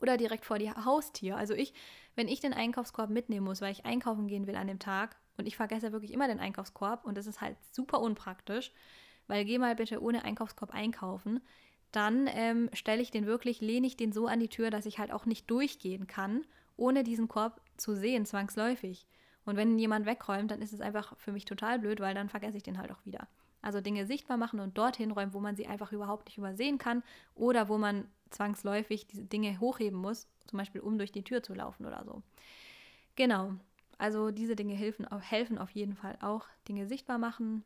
Oder 0.00 0.16
direkt 0.16 0.44
vor 0.44 0.58
die 0.58 0.70
Haustür. 0.70 1.36
Also 1.36 1.54
ich, 1.54 1.74
wenn 2.14 2.28
ich 2.28 2.40
den 2.40 2.54
Einkaufskorb 2.54 3.10
mitnehmen 3.10 3.46
muss, 3.46 3.60
weil 3.60 3.72
ich 3.72 3.84
einkaufen 3.84 4.28
gehen 4.28 4.46
will 4.46 4.56
an 4.56 4.68
dem 4.68 4.78
Tag 4.78 5.16
und 5.36 5.46
ich 5.46 5.56
vergesse 5.56 5.92
wirklich 5.92 6.12
immer 6.12 6.28
den 6.28 6.40
Einkaufskorb 6.40 7.04
und 7.04 7.18
das 7.18 7.26
ist 7.26 7.40
halt 7.40 7.56
super 7.72 8.00
unpraktisch, 8.00 8.72
weil 9.26 9.44
geh 9.44 9.58
mal 9.58 9.74
bitte 9.74 10.02
ohne 10.02 10.24
Einkaufskorb 10.24 10.72
einkaufen. 10.72 11.40
Dann 11.92 12.28
ähm, 12.28 12.70
stelle 12.72 13.02
ich 13.02 13.10
den 13.10 13.26
wirklich, 13.26 13.60
lehne 13.60 13.86
ich 13.86 13.96
den 13.96 14.12
so 14.12 14.26
an 14.26 14.40
die 14.40 14.48
Tür, 14.48 14.70
dass 14.70 14.86
ich 14.86 14.98
halt 14.98 15.12
auch 15.12 15.26
nicht 15.26 15.50
durchgehen 15.50 16.06
kann, 16.06 16.46
ohne 16.76 17.02
diesen 17.02 17.28
Korb 17.28 17.60
zu 17.76 17.94
sehen, 17.94 18.26
zwangsläufig. 18.26 19.06
Und 19.44 19.56
wenn 19.56 19.78
jemand 19.78 20.06
wegräumt, 20.06 20.50
dann 20.50 20.62
ist 20.62 20.72
es 20.72 20.80
einfach 20.80 21.16
für 21.18 21.32
mich 21.32 21.44
total 21.44 21.78
blöd, 21.78 22.00
weil 22.00 22.14
dann 22.14 22.28
vergesse 22.28 22.56
ich 22.56 22.62
den 22.62 22.78
halt 22.78 22.92
auch 22.92 23.04
wieder. 23.04 23.28
Also 23.62 23.80
Dinge 23.80 24.06
sichtbar 24.06 24.36
machen 24.36 24.60
und 24.60 24.78
dorthin 24.78 25.10
räumen, 25.10 25.34
wo 25.34 25.40
man 25.40 25.56
sie 25.56 25.66
einfach 25.66 25.92
überhaupt 25.92 26.26
nicht 26.26 26.38
übersehen 26.38 26.78
kann 26.78 27.02
oder 27.34 27.68
wo 27.68 27.78
man 27.78 28.08
zwangsläufig 28.30 29.06
diese 29.06 29.24
Dinge 29.24 29.58
hochheben 29.60 29.98
muss, 29.98 30.28
zum 30.46 30.58
Beispiel 30.58 30.80
um 30.80 30.98
durch 30.98 31.12
die 31.12 31.24
Tür 31.24 31.42
zu 31.42 31.52
laufen 31.54 31.84
oder 31.84 32.04
so. 32.04 32.22
Genau, 33.16 33.52
also 33.98 34.30
diese 34.30 34.56
Dinge 34.56 34.74
helfen, 34.74 35.06
helfen 35.20 35.58
auf 35.58 35.70
jeden 35.70 35.94
Fall 35.94 36.16
auch, 36.22 36.46
Dinge 36.68 36.86
sichtbar 36.86 37.18
machen 37.18 37.64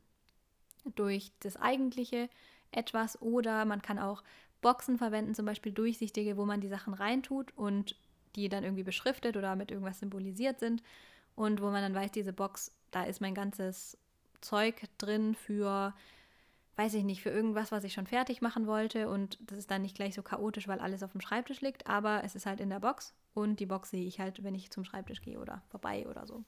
durch 0.96 1.32
das 1.40 1.56
eigentliche 1.56 2.28
etwas 2.70 3.20
oder 3.22 3.64
man 3.64 3.82
kann 3.82 3.98
auch 3.98 4.24
Boxen 4.60 4.98
verwenden, 4.98 5.34
zum 5.34 5.46
Beispiel 5.46 5.72
durchsichtige, 5.72 6.36
wo 6.36 6.44
man 6.44 6.60
die 6.60 6.68
Sachen 6.68 6.94
reintut 6.94 7.56
und 7.56 7.96
die 8.34 8.48
dann 8.48 8.64
irgendwie 8.64 8.82
beschriftet 8.82 9.36
oder 9.36 9.54
mit 9.56 9.70
irgendwas 9.70 10.00
symbolisiert 10.00 10.58
sind 10.58 10.82
und 11.36 11.60
wo 11.60 11.66
man 11.66 11.82
dann 11.82 11.94
weiß, 11.94 12.10
diese 12.10 12.32
Box, 12.32 12.72
da 12.90 13.04
ist 13.04 13.20
mein 13.20 13.34
ganzes 13.34 13.98
Zeug 14.44 14.82
drin 14.98 15.34
für, 15.34 15.94
weiß 16.76 16.94
ich 16.94 17.04
nicht, 17.04 17.22
für 17.22 17.30
irgendwas, 17.30 17.72
was 17.72 17.84
ich 17.84 17.92
schon 17.92 18.06
fertig 18.06 18.42
machen 18.42 18.66
wollte 18.66 19.08
und 19.08 19.38
das 19.40 19.58
ist 19.58 19.70
dann 19.70 19.82
nicht 19.82 19.96
gleich 19.96 20.14
so 20.14 20.22
chaotisch, 20.22 20.68
weil 20.68 20.80
alles 20.80 21.02
auf 21.02 21.12
dem 21.12 21.20
Schreibtisch 21.20 21.60
liegt, 21.60 21.86
aber 21.86 22.22
es 22.24 22.34
ist 22.34 22.46
halt 22.46 22.60
in 22.60 22.70
der 22.70 22.80
Box 22.80 23.14
und 23.34 23.60
die 23.60 23.66
Box 23.66 23.90
sehe 23.90 24.06
ich 24.06 24.20
halt, 24.20 24.44
wenn 24.44 24.54
ich 24.54 24.70
zum 24.70 24.84
Schreibtisch 24.84 25.22
gehe 25.22 25.40
oder 25.40 25.62
vorbei 25.68 26.06
oder 26.08 26.26
so. 26.26 26.44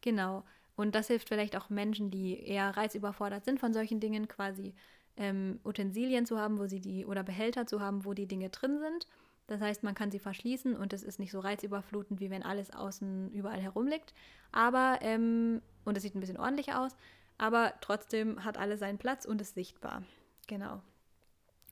Genau. 0.00 0.44
Und 0.76 0.94
das 0.94 1.06
hilft 1.06 1.28
vielleicht 1.28 1.56
auch 1.56 1.70
Menschen, 1.70 2.10
die 2.10 2.38
eher 2.40 2.76
reizüberfordert 2.76 3.44
sind 3.44 3.60
von 3.60 3.72
solchen 3.72 4.00
Dingen, 4.00 4.26
quasi 4.26 4.74
ähm, 5.16 5.60
Utensilien 5.64 6.26
zu 6.26 6.38
haben, 6.38 6.58
wo 6.58 6.66
sie 6.66 6.80
die 6.80 7.06
oder 7.06 7.22
Behälter 7.22 7.66
zu 7.66 7.80
haben, 7.80 8.04
wo 8.04 8.14
die 8.14 8.26
Dinge 8.26 8.50
drin 8.50 8.78
sind. 8.80 9.06
Das 9.46 9.60
heißt, 9.60 9.82
man 9.82 9.94
kann 9.94 10.10
sie 10.10 10.18
verschließen 10.18 10.74
und 10.74 10.92
es 10.92 11.02
ist 11.02 11.18
nicht 11.18 11.30
so 11.30 11.38
reizüberflutend, 11.38 12.18
wie 12.18 12.30
wenn 12.30 12.42
alles 12.42 12.72
außen 12.72 13.30
überall 13.32 13.60
herumliegt. 13.60 14.14
Aber, 14.52 14.98
ähm, 15.02 15.60
und 15.84 15.96
es 15.96 16.02
sieht 16.02 16.14
ein 16.14 16.20
bisschen 16.20 16.38
ordentlicher 16.38 16.80
aus, 16.80 16.96
aber 17.38 17.74
trotzdem 17.80 18.44
hat 18.44 18.58
alles 18.58 18.80
seinen 18.80 18.98
Platz 18.98 19.24
und 19.24 19.40
ist 19.40 19.54
sichtbar. 19.54 20.02
Genau. 20.46 20.82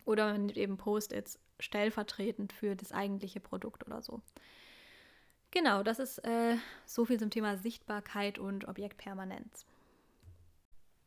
Oder 0.04 0.32
man 0.32 0.46
nimmt 0.46 0.56
eben 0.56 0.76
Post-its 0.76 1.38
stellvertretend 1.60 2.52
für 2.52 2.74
das 2.74 2.92
eigentliche 2.92 3.40
Produkt 3.40 3.86
oder 3.86 4.02
so. 4.02 4.20
Genau, 5.52 5.82
das 5.82 5.98
ist 5.98 6.18
äh, 6.24 6.56
so 6.86 7.04
viel 7.04 7.18
zum 7.18 7.30
Thema 7.30 7.56
Sichtbarkeit 7.56 8.38
und 8.38 8.66
Objektpermanenz. 8.66 9.66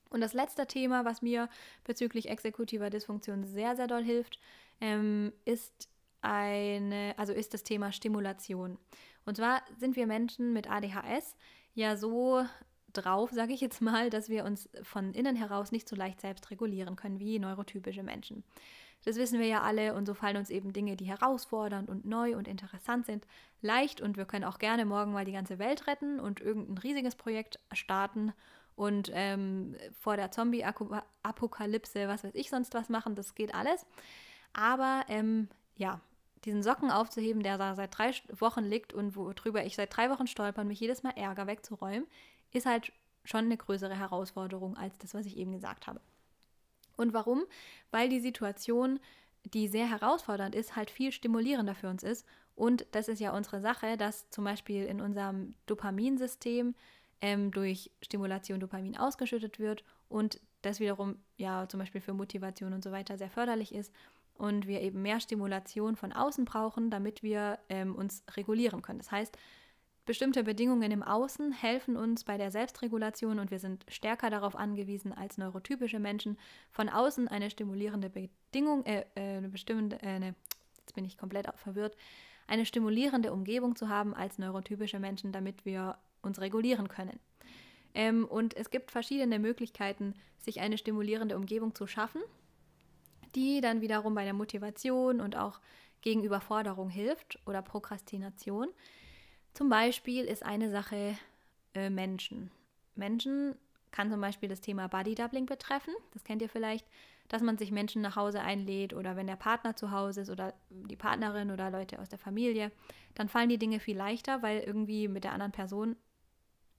Und 0.09 0.21
das 0.21 0.33
letzte 0.33 0.67
Thema, 0.67 1.03
was 1.03 1.21
mir 1.21 1.49
bezüglich 1.83 2.29
exekutiver 2.29 2.89
Dysfunktion 2.89 3.43
sehr, 3.43 3.75
sehr 3.75 3.87
doll 3.87 4.03
hilft, 4.03 4.39
ähm, 4.79 5.33
ist 5.45 5.89
eine, 6.21 7.15
also 7.17 7.33
ist 7.33 7.53
das 7.53 7.63
Thema 7.63 7.91
Stimulation. 7.91 8.77
Und 9.25 9.37
zwar 9.37 9.61
sind 9.77 9.95
wir 9.95 10.07
Menschen 10.07 10.53
mit 10.53 10.69
ADHS 10.69 11.35
ja 11.73 11.97
so 11.97 12.45
drauf, 12.95 13.31
sage 13.31 13.53
ich 13.53 13.61
jetzt 13.61 13.81
mal, 13.81 14.09
dass 14.09 14.29
wir 14.29 14.45
uns 14.45 14.69
von 14.83 15.13
innen 15.13 15.35
heraus 15.35 15.71
nicht 15.71 15.87
so 15.87 15.95
leicht 15.95 16.21
selbst 16.21 16.49
regulieren 16.51 16.95
können 16.95 17.19
wie 17.19 17.39
neurotypische 17.39 18.03
Menschen. 18.03 18.43
Das 19.03 19.17
wissen 19.17 19.39
wir 19.39 19.47
ja 19.47 19.61
alle 19.61 19.93
und 19.93 20.07
so 20.07 20.13
fallen 20.15 20.37
uns 20.37 20.49
eben 20.49 20.73
Dinge, 20.73 20.95
die 20.95 21.05
herausfordernd 21.05 21.89
und 21.89 22.05
neu 22.05 22.35
und 22.35 22.47
interessant 22.47 23.05
sind, 23.05 23.27
leicht 23.61 24.01
und 24.01 24.17
wir 24.17 24.25
können 24.25 24.45
auch 24.45 24.57
gerne 24.57 24.85
morgen 24.85 25.13
mal 25.13 25.25
die 25.25 25.31
ganze 25.31 25.59
Welt 25.59 25.85
retten 25.87 26.19
und 26.19 26.39
irgendein 26.41 26.79
riesiges 26.79 27.15
Projekt 27.15 27.59
starten 27.71 28.33
und 28.75 29.11
ähm, 29.13 29.75
vor 30.01 30.17
der 30.17 30.31
Zombie-Apokalypse, 30.31 32.07
was 32.07 32.23
weiß 32.23 32.35
ich 32.35 32.49
sonst 32.49 32.73
was 32.73 32.89
machen, 32.89 33.15
das 33.15 33.35
geht 33.35 33.53
alles. 33.53 33.85
Aber 34.53 35.03
ähm, 35.07 35.49
ja, 35.77 36.01
diesen 36.45 36.63
Socken 36.63 36.91
aufzuheben, 36.91 37.41
der 37.41 37.57
da 37.57 37.75
seit 37.75 37.97
drei 37.97 38.11
Wochen 38.39 38.63
liegt 38.63 38.93
und 38.93 39.15
worüber 39.15 39.63
ich 39.65 39.75
seit 39.75 39.95
drei 39.95 40.09
Wochen 40.09 40.27
stolper 40.27 40.61
und 40.61 40.67
mich 40.67 40.79
jedes 40.79 41.03
Mal 41.03 41.13
ärger 41.15 41.47
wegzuräumen, 41.47 42.07
ist 42.55 42.65
halt 42.65 42.91
schon 43.23 43.45
eine 43.45 43.57
größere 43.57 43.97
Herausforderung 43.97 44.77
als 44.77 44.97
das, 44.97 45.13
was 45.13 45.25
ich 45.25 45.37
eben 45.37 45.51
gesagt 45.51 45.87
habe. 45.87 46.01
Und 46.95 47.13
warum? 47.13 47.43
Weil 47.91 48.09
die 48.09 48.19
Situation, 48.19 48.99
die 49.43 49.67
sehr 49.67 49.89
herausfordernd 49.89 50.55
ist, 50.55 50.75
halt 50.75 50.89
viel 50.89 51.11
stimulierender 51.11 51.75
für 51.75 51.89
uns 51.89 52.03
ist. 52.03 52.25
Und 52.55 52.85
das 52.91 53.07
ist 53.07 53.19
ja 53.19 53.35
unsere 53.35 53.59
Sache, 53.59 53.97
dass 53.97 54.29
zum 54.29 54.45
Beispiel 54.45 54.85
in 54.85 55.01
unserem 55.01 55.55
Dopaminsystem 55.65 56.73
ähm, 57.21 57.51
durch 57.51 57.91
Stimulation 58.01 58.59
Dopamin 58.59 58.97
ausgeschüttet 58.97 59.59
wird 59.59 59.83
und 60.09 60.39
das 60.61 60.79
wiederum 60.79 61.17
ja 61.37 61.67
zum 61.67 61.79
Beispiel 61.79 62.01
für 62.01 62.13
Motivation 62.13 62.73
und 62.73 62.83
so 62.83 62.91
weiter 62.91 63.17
sehr 63.17 63.29
förderlich 63.29 63.73
ist 63.73 63.93
und 64.37 64.67
wir 64.67 64.81
eben 64.81 65.01
mehr 65.01 65.19
Stimulation 65.19 65.95
von 65.95 66.11
außen 66.11 66.45
brauchen, 66.45 66.89
damit 66.89 67.23
wir 67.23 67.59
ähm, 67.69 67.95
uns 67.95 68.23
regulieren 68.35 68.81
können. 68.81 68.99
Das 68.99 69.11
heißt, 69.11 69.37
Bestimmte 70.05 70.43
Bedingungen 70.43 70.91
im 70.91 71.01
Außen 71.01 71.51
helfen 71.51 71.97
uns 71.97 72.23
bei 72.23 72.37
der 72.37 72.51
Selbstregulation 72.51 73.39
und 73.39 73.49
wir 73.49 73.57
sind 73.57 73.85
stärker 73.87 74.29
darauf 74.29 74.55
angewiesen 74.55 75.11
als 75.11 75.39
neurotypische 75.39 75.99
Menschen, 75.99 76.37
von 76.69 76.89
außen 76.89 77.27
eine 77.27 77.49
stimulierende 77.49 78.11
Bedingung, 78.11 78.85
äh, 78.85 79.05
äh, 79.15 79.37
eine 79.37 79.49
bestimmte, 79.49 79.95
äh, 80.03 80.07
eine, 80.07 80.35
jetzt 80.77 80.93
bin 80.93 81.05
ich 81.05 81.17
komplett 81.17 81.47
verwirrt, 81.55 81.97
eine 82.45 82.67
stimulierende 82.67 83.33
Umgebung 83.33 83.75
zu 83.75 83.89
haben 83.89 84.13
als 84.13 84.37
neurotypische 84.37 84.99
Menschen, 84.99 85.31
damit 85.31 85.65
wir 85.65 85.97
uns 86.21 86.39
regulieren 86.39 86.87
können. 86.87 87.19
Ähm, 87.95 88.25
und 88.25 88.55
es 88.55 88.69
gibt 88.69 88.91
verschiedene 88.91 89.39
Möglichkeiten, 89.39 90.13
sich 90.37 90.61
eine 90.61 90.77
stimulierende 90.77 91.35
Umgebung 91.35 91.73
zu 91.73 91.87
schaffen, 91.87 92.21
die 93.33 93.59
dann 93.59 93.81
wiederum 93.81 94.13
bei 94.13 94.23
der 94.23 94.33
Motivation 94.33 95.19
und 95.19 95.35
auch 95.35 95.59
gegen 96.01 96.23
Überforderung 96.23 96.89
hilft 96.89 97.39
oder 97.47 97.63
Prokrastination. 97.63 98.67
Zum 99.55 99.69
Beispiel 99.69 100.25
ist 100.25 100.45
eine 100.45 100.69
Sache 100.69 101.17
äh, 101.75 101.89
Menschen. 101.89 102.51
Menschen 102.95 103.55
kann 103.91 104.11
zum 104.11 104.19
Beispiel 104.19 104.49
das 104.49 104.59
Thema 104.59 104.89
Body 104.89 105.15
Doubling 105.15 105.45
betreffen. 105.45 105.93
Das 106.11 106.25
kennt 106.25 106.41
ihr 106.41 106.49
vielleicht, 106.49 106.85
dass 107.29 107.41
man 107.41 107.57
sich 107.57 107.71
Menschen 107.71 108.01
nach 108.01 108.17
Hause 108.17 108.41
einlädt 108.41 108.93
oder 108.93 109.15
wenn 109.15 109.27
der 109.27 109.37
Partner 109.37 109.73
zu 109.77 109.91
Hause 109.91 110.21
ist 110.21 110.29
oder 110.29 110.53
die 110.69 110.97
Partnerin 110.97 111.51
oder 111.51 111.71
Leute 111.71 111.99
aus 111.99 112.09
der 112.09 112.19
Familie, 112.19 112.69
dann 113.13 113.29
fallen 113.29 113.47
die 113.47 113.57
Dinge 113.57 113.79
viel 113.79 113.95
leichter, 113.95 114.41
weil 114.43 114.59
irgendwie 114.59 115.07
mit 115.07 115.23
der 115.23 115.31
anderen 115.31 115.53
Person 115.53 115.95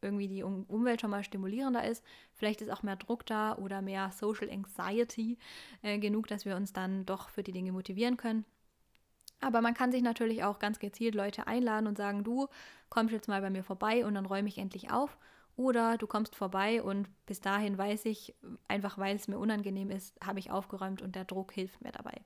irgendwie 0.02 0.28
die 0.28 0.42
Umwelt 0.42 1.00
schon 1.00 1.10
mal 1.10 1.24
stimulierender 1.24 1.82
ist. 1.82 2.04
Vielleicht 2.34 2.60
ist 2.60 2.70
auch 2.70 2.82
mehr 2.82 2.96
Druck 2.96 3.24
da 3.24 3.56
oder 3.56 3.80
mehr 3.80 4.12
Social 4.12 4.50
Anxiety 4.50 5.38
äh, 5.80 5.98
genug, 5.98 6.26
dass 6.26 6.44
wir 6.44 6.54
uns 6.56 6.74
dann 6.74 7.06
doch 7.06 7.30
für 7.30 7.42
die 7.42 7.52
Dinge 7.52 7.72
motivieren 7.72 8.18
können. 8.18 8.44
Aber 9.40 9.60
man 9.60 9.74
kann 9.74 9.92
sich 9.92 10.02
natürlich 10.02 10.44
auch 10.44 10.58
ganz 10.58 10.78
gezielt 10.78 11.14
Leute 11.14 11.46
einladen 11.46 11.86
und 11.86 11.98
sagen, 11.98 12.24
du 12.24 12.48
kommst 12.88 13.12
jetzt 13.12 13.28
mal 13.28 13.40
bei 13.40 13.50
mir 13.50 13.62
vorbei 13.62 14.04
und 14.04 14.14
dann 14.14 14.26
räume 14.26 14.48
ich 14.48 14.58
endlich 14.58 14.90
auf. 14.90 15.16
Oder 15.56 15.96
du 15.96 16.06
kommst 16.06 16.36
vorbei 16.36 16.82
und 16.82 17.08
bis 17.24 17.40
dahin 17.40 17.78
weiß 17.78 18.04
ich, 18.06 18.34
einfach 18.68 18.98
weil 18.98 19.16
es 19.16 19.28
mir 19.28 19.38
unangenehm 19.38 19.90
ist, 19.90 20.14
habe 20.24 20.38
ich 20.38 20.50
aufgeräumt 20.50 21.00
und 21.00 21.16
der 21.16 21.24
Druck 21.24 21.52
hilft 21.52 21.82
mir 21.82 21.92
dabei. 21.92 22.20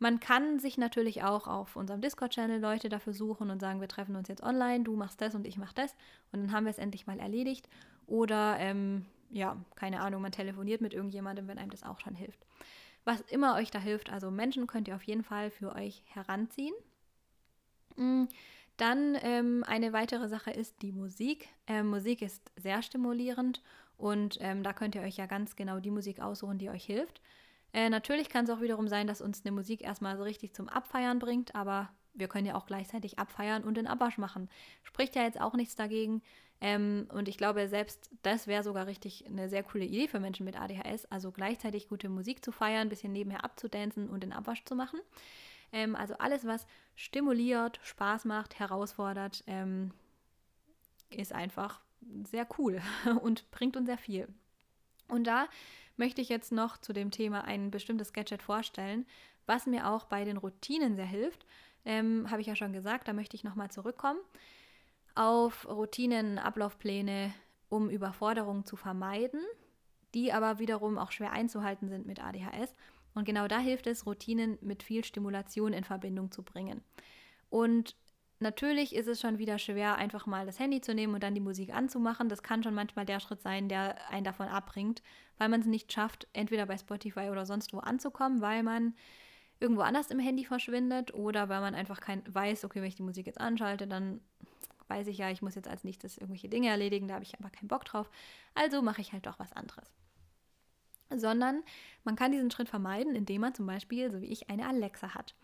Man 0.00 0.20
kann 0.20 0.58
sich 0.58 0.78
natürlich 0.78 1.24
auch 1.24 1.48
auf 1.48 1.76
unserem 1.76 2.00
Discord-Channel 2.00 2.60
Leute 2.60 2.88
dafür 2.88 3.12
suchen 3.12 3.50
und 3.50 3.60
sagen, 3.60 3.80
wir 3.80 3.88
treffen 3.88 4.16
uns 4.16 4.28
jetzt 4.28 4.42
online, 4.42 4.84
du 4.84 4.96
machst 4.96 5.20
das 5.20 5.34
und 5.34 5.46
ich 5.46 5.56
mach 5.56 5.72
das 5.72 5.94
und 6.32 6.40
dann 6.40 6.52
haben 6.52 6.66
wir 6.66 6.70
es 6.70 6.78
endlich 6.78 7.06
mal 7.06 7.18
erledigt. 7.18 7.68
Oder 8.06 8.56
ähm, 8.58 9.06
ja, 9.30 9.56
keine 9.74 10.00
Ahnung, 10.00 10.22
man 10.22 10.32
telefoniert 10.32 10.80
mit 10.80 10.94
irgendjemandem, 10.94 11.48
wenn 11.48 11.58
einem 11.58 11.70
das 11.70 11.82
auch 11.82 12.00
schon 12.00 12.14
hilft 12.14 12.44
was 13.08 13.22
immer 13.22 13.56
euch 13.56 13.70
da 13.70 13.78
hilft. 13.78 14.12
Also 14.12 14.30
Menschen 14.30 14.66
könnt 14.66 14.86
ihr 14.86 14.94
auf 14.94 15.02
jeden 15.02 15.24
Fall 15.24 15.50
für 15.50 15.74
euch 15.74 16.02
heranziehen. 16.08 16.74
Mm, 17.96 18.24
dann 18.76 19.16
ähm, 19.22 19.64
eine 19.66 19.94
weitere 19.94 20.28
Sache 20.28 20.50
ist 20.50 20.82
die 20.82 20.92
Musik. 20.92 21.48
Ähm, 21.66 21.88
Musik 21.88 22.20
ist 22.20 22.52
sehr 22.56 22.82
stimulierend 22.82 23.62
und 23.96 24.36
ähm, 24.40 24.62
da 24.62 24.74
könnt 24.74 24.94
ihr 24.94 25.00
euch 25.00 25.16
ja 25.16 25.24
ganz 25.24 25.56
genau 25.56 25.80
die 25.80 25.90
Musik 25.90 26.20
aussuchen, 26.20 26.58
die 26.58 26.68
euch 26.68 26.84
hilft. 26.84 27.22
Äh, 27.72 27.88
natürlich 27.88 28.28
kann 28.28 28.44
es 28.44 28.50
auch 28.50 28.60
wiederum 28.60 28.88
sein, 28.88 29.06
dass 29.06 29.22
uns 29.22 29.42
eine 29.42 29.52
Musik 29.52 29.82
erstmal 29.82 30.18
so 30.18 30.22
richtig 30.22 30.54
zum 30.54 30.68
Abfeiern 30.68 31.18
bringt, 31.18 31.54
aber 31.54 31.88
wir 32.12 32.28
können 32.28 32.46
ja 32.46 32.56
auch 32.56 32.66
gleichzeitig 32.66 33.18
abfeiern 33.18 33.64
und 33.64 33.76
den 33.76 33.86
Abwasch 33.86 34.18
machen. 34.18 34.50
Spricht 34.82 35.16
ja 35.16 35.22
jetzt 35.22 35.40
auch 35.40 35.54
nichts 35.54 35.76
dagegen. 35.76 36.20
Ähm, 36.60 37.06
und 37.12 37.28
ich 37.28 37.38
glaube, 37.38 37.68
selbst 37.68 38.10
das 38.22 38.46
wäre 38.46 38.64
sogar 38.64 38.86
richtig 38.86 39.24
eine 39.26 39.48
sehr 39.48 39.62
coole 39.62 39.84
Idee 39.84 40.08
für 40.08 40.18
Menschen 40.18 40.44
mit 40.44 40.60
ADHS, 40.60 41.06
also 41.06 41.30
gleichzeitig 41.30 41.88
gute 41.88 42.08
Musik 42.08 42.44
zu 42.44 42.50
feiern, 42.50 42.82
ein 42.82 42.88
bisschen 42.88 43.12
nebenher 43.12 43.44
abzudancen 43.44 44.08
und 44.08 44.22
den 44.22 44.32
Abwasch 44.32 44.64
zu 44.64 44.74
machen. 44.74 45.00
Ähm, 45.72 45.94
also 45.94 46.14
alles, 46.18 46.46
was 46.46 46.66
stimuliert, 46.96 47.78
Spaß 47.82 48.24
macht, 48.24 48.58
herausfordert, 48.58 49.44
ähm, 49.46 49.92
ist 51.10 51.32
einfach 51.32 51.80
sehr 52.24 52.46
cool 52.58 52.80
und 53.22 53.48
bringt 53.52 53.76
uns 53.76 53.86
sehr 53.86 53.98
viel. 53.98 54.28
Und 55.06 55.24
da 55.24 55.48
möchte 55.96 56.20
ich 56.20 56.28
jetzt 56.28 56.50
noch 56.52 56.76
zu 56.78 56.92
dem 56.92 57.10
Thema 57.10 57.44
ein 57.44 57.70
bestimmtes 57.70 58.12
Gadget 58.12 58.42
vorstellen, 58.42 59.06
was 59.46 59.66
mir 59.66 59.88
auch 59.88 60.06
bei 60.06 60.24
den 60.24 60.36
Routinen 60.36 60.96
sehr 60.96 61.06
hilft. 61.06 61.46
Ähm, 61.84 62.30
Habe 62.30 62.40
ich 62.40 62.48
ja 62.48 62.56
schon 62.56 62.72
gesagt, 62.72 63.06
da 63.06 63.12
möchte 63.12 63.36
ich 63.36 63.44
nochmal 63.44 63.70
zurückkommen 63.70 64.18
auf 65.18 65.68
Routinen, 65.68 66.38
Ablaufpläne 66.38 67.34
um 67.68 67.90
Überforderungen 67.90 68.64
zu 68.64 68.76
vermeiden, 68.76 69.40
die 70.14 70.32
aber 70.32 70.58
wiederum 70.58 70.96
auch 70.96 71.10
schwer 71.10 71.32
einzuhalten 71.32 71.88
sind 71.88 72.06
mit 72.06 72.22
ADHS. 72.22 72.72
Und 73.14 73.24
genau 73.24 73.48
da 73.48 73.58
hilft 73.58 73.88
es, 73.88 74.06
Routinen 74.06 74.58
mit 74.60 74.82
viel 74.82 75.04
Stimulation 75.04 75.72
in 75.72 75.82
Verbindung 75.82 76.30
zu 76.30 76.44
bringen. 76.44 76.82
Und 77.50 77.96
natürlich 78.38 78.94
ist 78.94 79.08
es 79.08 79.20
schon 79.20 79.38
wieder 79.38 79.58
schwer, 79.58 79.96
einfach 79.96 80.26
mal 80.26 80.46
das 80.46 80.60
Handy 80.60 80.80
zu 80.80 80.94
nehmen 80.94 81.14
und 81.14 81.22
dann 81.22 81.34
die 81.34 81.40
Musik 81.40 81.74
anzumachen. 81.74 82.28
Das 82.28 82.44
kann 82.44 82.62
schon 82.62 82.74
manchmal 82.74 83.04
der 83.04 83.18
Schritt 83.18 83.42
sein, 83.42 83.68
der 83.68 83.96
einen 84.10 84.24
davon 84.24 84.46
abbringt, 84.46 85.02
weil 85.36 85.48
man 85.48 85.60
es 85.60 85.66
nicht 85.66 85.92
schafft, 85.92 86.28
entweder 86.32 86.66
bei 86.66 86.78
Spotify 86.78 87.28
oder 87.30 87.44
sonst 87.44 87.72
wo 87.72 87.78
anzukommen, 87.78 88.40
weil 88.40 88.62
man 88.62 88.94
irgendwo 89.60 89.82
anders 89.82 90.10
im 90.12 90.20
Handy 90.20 90.44
verschwindet 90.44 91.12
oder 91.12 91.48
weil 91.48 91.60
man 91.60 91.74
einfach 91.74 92.00
kein 92.00 92.22
weiß, 92.32 92.64
okay, 92.64 92.80
wenn 92.80 92.88
ich 92.88 92.94
die 92.94 93.02
Musik 93.02 93.26
jetzt 93.26 93.40
anschalte, 93.40 93.88
dann 93.88 94.20
weiß 94.88 95.06
ich 95.08 95.18
ja, 95.18 95.30
ich 95.30 95.42
muss 95.42 95.54
jetzt 95.54 95.68
als 95.68 95.84
nächstes 95.84 96.16
irgendwelche 96.18 96.48
Dinge 96.48 96.68
erledigen, 96.68 97.06
da 97.08 97.14
habe 97.14 97.24
ich 97.24 97.38
aber 97.38 97.50
keinen 97.50 97.68
Bock 97.68 97.84
drauf. 97.84 98.10
Also 98.54 98.82
mache 98.82 99.00
ich 99.00 99.12
halt 99.12 99.26
doch 99.26 99.38
was 99.38 99.52
anderes. 99.52 99.88
Sondern 101.14 101.62
man 102.04 102.16
kann 102.16 102.32
diesen 102.32 102.50
Schritt 102.50 102.68
vermeiden, 102.68 103.14
indem 103.14 103.42
man 103.42 103.54
zum 103.54 103.66
Beispiel, 103.66 104.10
so 104.10 104.20
wie 104.20 104.26
ich, 104.26 104.50
eine 104.50 104.66
Alexa 104.66 105.14
hat. 105.14 105.34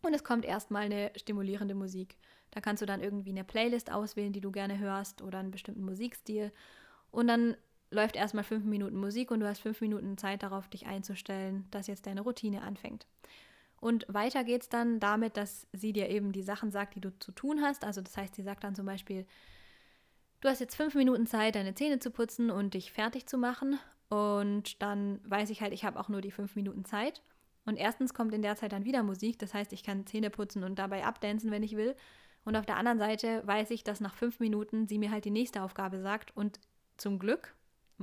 und 0.02 0.12
es 0.12 0.24
kommt 0.24 0.44
erstmal 0.44 0.82
eine 0.82 1.10
stimulierende 1.16 1.74
Musik. 1.74 2.18
Da 2.50 2.60
kannst 2.60 2.82
du 2.82 2.86
dann 2.86 3.00
irgendwie 3.00 3.30
eine 3.30 3.44
Playlist 3.44 3.90
auswählen, 3.90 4.34
die 4.34 4.42
du 4.42 4.52
gerne 4.52 4.78
hörst 4.78 5.22
oder 5.22 5.38
einen 5.38 5.52
bestimmten 5.52 5.86
Musikstil 5.86 6.52
und 7.10 7.28
dann 7.28 7.56
läuft 7.94 8.16
erstmal 8.16 8.44
fünf 8.44 8.64
Minuten 8.64 8.96
Musik 8.96 9.30
und 9.30 9.40
du 9.40 9.48
hast 9.48 9.60
fünf 9.60 9.80
Minuten 9.80 10.18
Zeit 10.18 10.42
darauf, 10.42 10.68
dich 10.68 10.86
einzustellen, 10.86 11.66
dass 11.70 11.86
jetzt 11.86 12.06
deine 12.06 12.20
Routine 12.20 12.62
anfängt. 12.62 13.06
Und 13.80 14.06
weiter 14.08 14.44
geht 14.44 14.62
es 14.62 14.68
dann 14.68 14.98
damit, 14.98 15.36
dass 15.36 15.66
sie 15.72 15.92
dir 15.92 16.08
eben 16.08 16.32
die 16.32 16.42
Sachen 16.42 16.70
sagt, 16.70 16.94
die 16.94 17.00
du 17.00 17.10
zu 17.18 17.32
tun 17.32 17.60
hast. 17.60 17.84
Also 17.84 18.00
das 18.00 18.16
heißt, 18.16 18.34
sie 18.34 18.42
sagt 18.42 18.64
dann 18.64 18.74
zum 18.74 18.86
Beispiel, 18.86 19.26
du 20.40 20.48
hast 20.48 20.60
jetzt 20.60 20.76
fünf 20.76 20.94
Minuten 20.94 21.26
Zeit, 21.26 21.54
deine 21.54 21.74
Zähne 21.74 21.98
zu 21.98 22.10
putzen 22.10 22.50
und 22.50 22.74
dich 22.74 22.92
fertig 22.92 23.26
zu 23.26 23.36
machen. 23.36 23.78
Und 24.08 24.80
dann 24.82 25.20
weiß 25.28 25.50
ich 25.50 25.60
halt, 25.60 25.72
ich 25.72 25.84
habe 25.84 25.98
auch 25.98 26.08
nur 26.08 26.20
die 26.20 26.30
fünf 26.30 26.56
Minuten 26.56 26.84
Zeit. 26.84 27.22
Und 27.66 27.76
erstens 27.76 28.14
kommt 28.14 28.32
in 28.32 28.42
der 28.42 28.56
Zeit 28.56 28.72
dann 28.72 28.84
wieder 28.84 29.02
Musik, 29.02 29.38
das 29.38 29.54
heißt, 29.54 29.72
ich 29.72 29.82
kann 29.82 30.06
Zähne 30.06 30.30
putzen 30.30 30.64
und 30.64 30.78
dabei 30.78 31.04
abdancen, 31.04 31.50
wenn 31.50 31.62
ich 31.62 31.76
will. 31.76 31.94
Und 32.44 32.56
auf 32.56 32.66
der 32.66 32.76
anderen 32.76 32.98
Seite 32.98 33.42
weiß 33.46 33.70
ich, 33.70 33.84
dass 33.84 34.00
nach 34.00 34.14
fünf 34.14 34.38
Minuten 34.38 34.86
sie 34.86 34.98
mir 34.98 35.10
halt 35.10 35.24
die 35.24 35.30
nächste 35.30 35.62
Aufgabe 35.62 36.00
sagt. 36.00 36.36
Und 36.36 36.60
zum 36.96 37.18
Glück, 37.18 37.54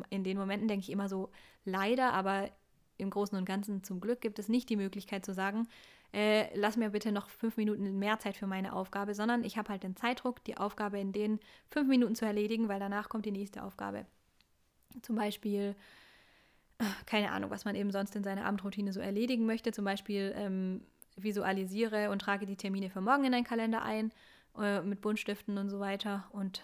in 0.10 0.24
den 0.24 0.38
Momenten 0.38 0.68
denke 0.68 0.84
ich 0.84 0.92
immer 0.92 1.10
so, 1.10 1.30
leider, 1.66 2.14
aber 2.14 2.50
im 2.98 3.10
Großen 3.10 3.38
und 3.38 3.46
Ganzen 3.46 3.84
zum 3.84 4.00
Glück 4.00 4.22
gibt 4.22 4.40
es 4.40 4.48
nicht 4.48 4.70
die 4.70 4.78
Möglichkeit 4.78 5.26
zu 5.26 5.34
sagen, 5.34 5.68
äh, 6.14 6.56
lass 6.58 6.78
mir 6.78 6.90
bitte 6.90 7.12
noch 7.12 7.30
fünf 7.30 7.58
Minuten 7.58 7.98
mehr 7.98 8.20
Zeit 8.20 8.36
für 8.36 8.48
meine 8.48 8.74
Aufgabe, 8.74 9.16
sondern 9.16 9.44
ich 9.44 9.58
habe 9.58 9.70
halt 9.70 9.84
den 9.84 9.96
Zeitdruck, 9.96 10.44
die 10.44 10.58
Aufgabe 10.58 11.00
in 11.00 11.14
den 11.14 11.40
fünf 11.70 11.88
Minuten 11.88 12.16
zu 12.16 12.26
erledigen, 12.26 12.68
weil 12.68 12.80
danach 12.80 13.08
kommt 13.08 13.26
die 13.26 13.32
nächste 13.32 13.64
Aufgabe. 13.64 14.06
Zum 15.02 15.16
Beispiel, 15.16 15.76
äh, 16.80 16.86
keine 17.06 17.32
Ahnung, 17.32 17.50
was 17.50 17.64
man 17.64 17.76
eben 17.76 17.92
sonst 17.92 18.16
in 18.16 18.24
seiner 18.24 18.46
Abendroutine 18.46 18.92
so 18.92 19.00
erledigen 19.00 19.46
möchte. 19.46 19.72
Zum 19.72 19.86
Beispiel 19.86 20.34
ähm, 20.36 20.82
visualisiere 21.16 22.10
und 22.10 22.20
trage 22.20 22.46
die 22.46 22.58
Termine 22.58 22.90
für 22.90 23.02
morgen 23.02 23.24
in 23.24 23.34
einen 23.34 23.46
Kalender 23.46 23.82
ein 23.82 24.12
äh, 24.60 24.82
mit 24.82 25.00
Buntstiften 25.00 25.58
und 25.58 25.70
so 25.70 25.80
weiter. 25.80 26.26
Und 26.34 26.62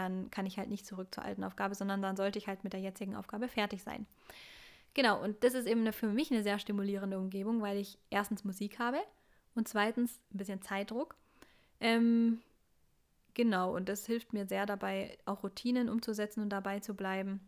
dann 0.00 0.30
kann 0.30 0.46
ich 0.46 0.58
halt 0.58 0.68
nicht 0.68 0.86
zurück 0.86 1.14
zur 1.14 1.24
alten 1.24 1.44
Aufgabe, 1.44 1.74
sondern 1.74 2.02
dann 2.02 2.16
sollte 2.16 2.38
ich 2.38 2.48
halt 2.48 2.64
mit 2.64 2.72
der 2.72 2.80
jetzigen 2.80 3.16
Aufgabe 3.16 3.48
fertig 3.48 3.82
sein. 3.82 4.06
Genau, 4.94 5.22
und 5.22 5.44
das 5.44 5.54
ist 5.54 5.66
eben 5.66 5.80
eine, 5.82 5.92
für 5.92 6.08
mich 6.08 6.30
eine 6.30 6.42
sehr 6.42 6.58
stimulierende 6.58 7.18
Umgebung, 7.18 7.62
weil 7.62 7.76
ich 7.76 7.98
erstens 8.10 8.44
Musik 8.44 8.78
habe 8.78 8.98
und 9.54 9.68
zweitens 9.68 10.20
ein 10.32 10.38
bisschen 10.38 10.62
Zeitdruck. 10.62 11.14
Ähm, 11.80 12.40
genau, 13.34 13.74
und 13.74 13.88
das 13.88 14.06
hilft 14.06 14.32
mir 14.32 14.46
sehr 14.46 14.66
dabei, 14.66 15.16
auch 15.26 15.44
Routinen 15.44 15.88
umzusetzen 15.88 16.42
und 16.42 16.50
dabei 16.50 16.80
zu 16.80 16.94
bleiben. 16.94 17.40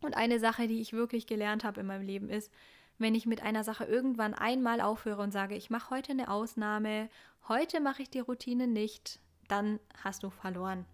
Und 0.00 0.16
eine 0.16 0.38
Sache, 0.38 0.68
die 0.68 0.80
ich 0.80 0.92
wirklich 0.92 1.26
gelernt 1.26 1.64
habe 1.64 1.80
in 1.80 1.86
meinem 1.86 2.06
Leben 2.06 2.28
ist, 2.28 2.52
wenn 2.98 3.14
ich 3.14 3.26
mit 3.26 3.42
einer 3.42 3.64
Sache 3.64 3.84
irgendwann 3.84 4.34
einmal 4.34 4.80
aufhöre 4.80 5.22
und 5.22 5.32
sage, 5.32 5.56
ich 5.56 5.70
mache 5.70 5.90
heute 5.90 6.12
eine 6.12 6.30
Ausnahme, 6.30 7.08
heute 7.48 7.80
mache 7.80 8.02
ich 8.02 8.10
die 8.10 8.20
Routine 8.20 8.68
nicht, 8.68 9.18
dann 9.48 9.80
hast 10.02 10.22
du 10.22 10.30
verloren. 10.30 10.86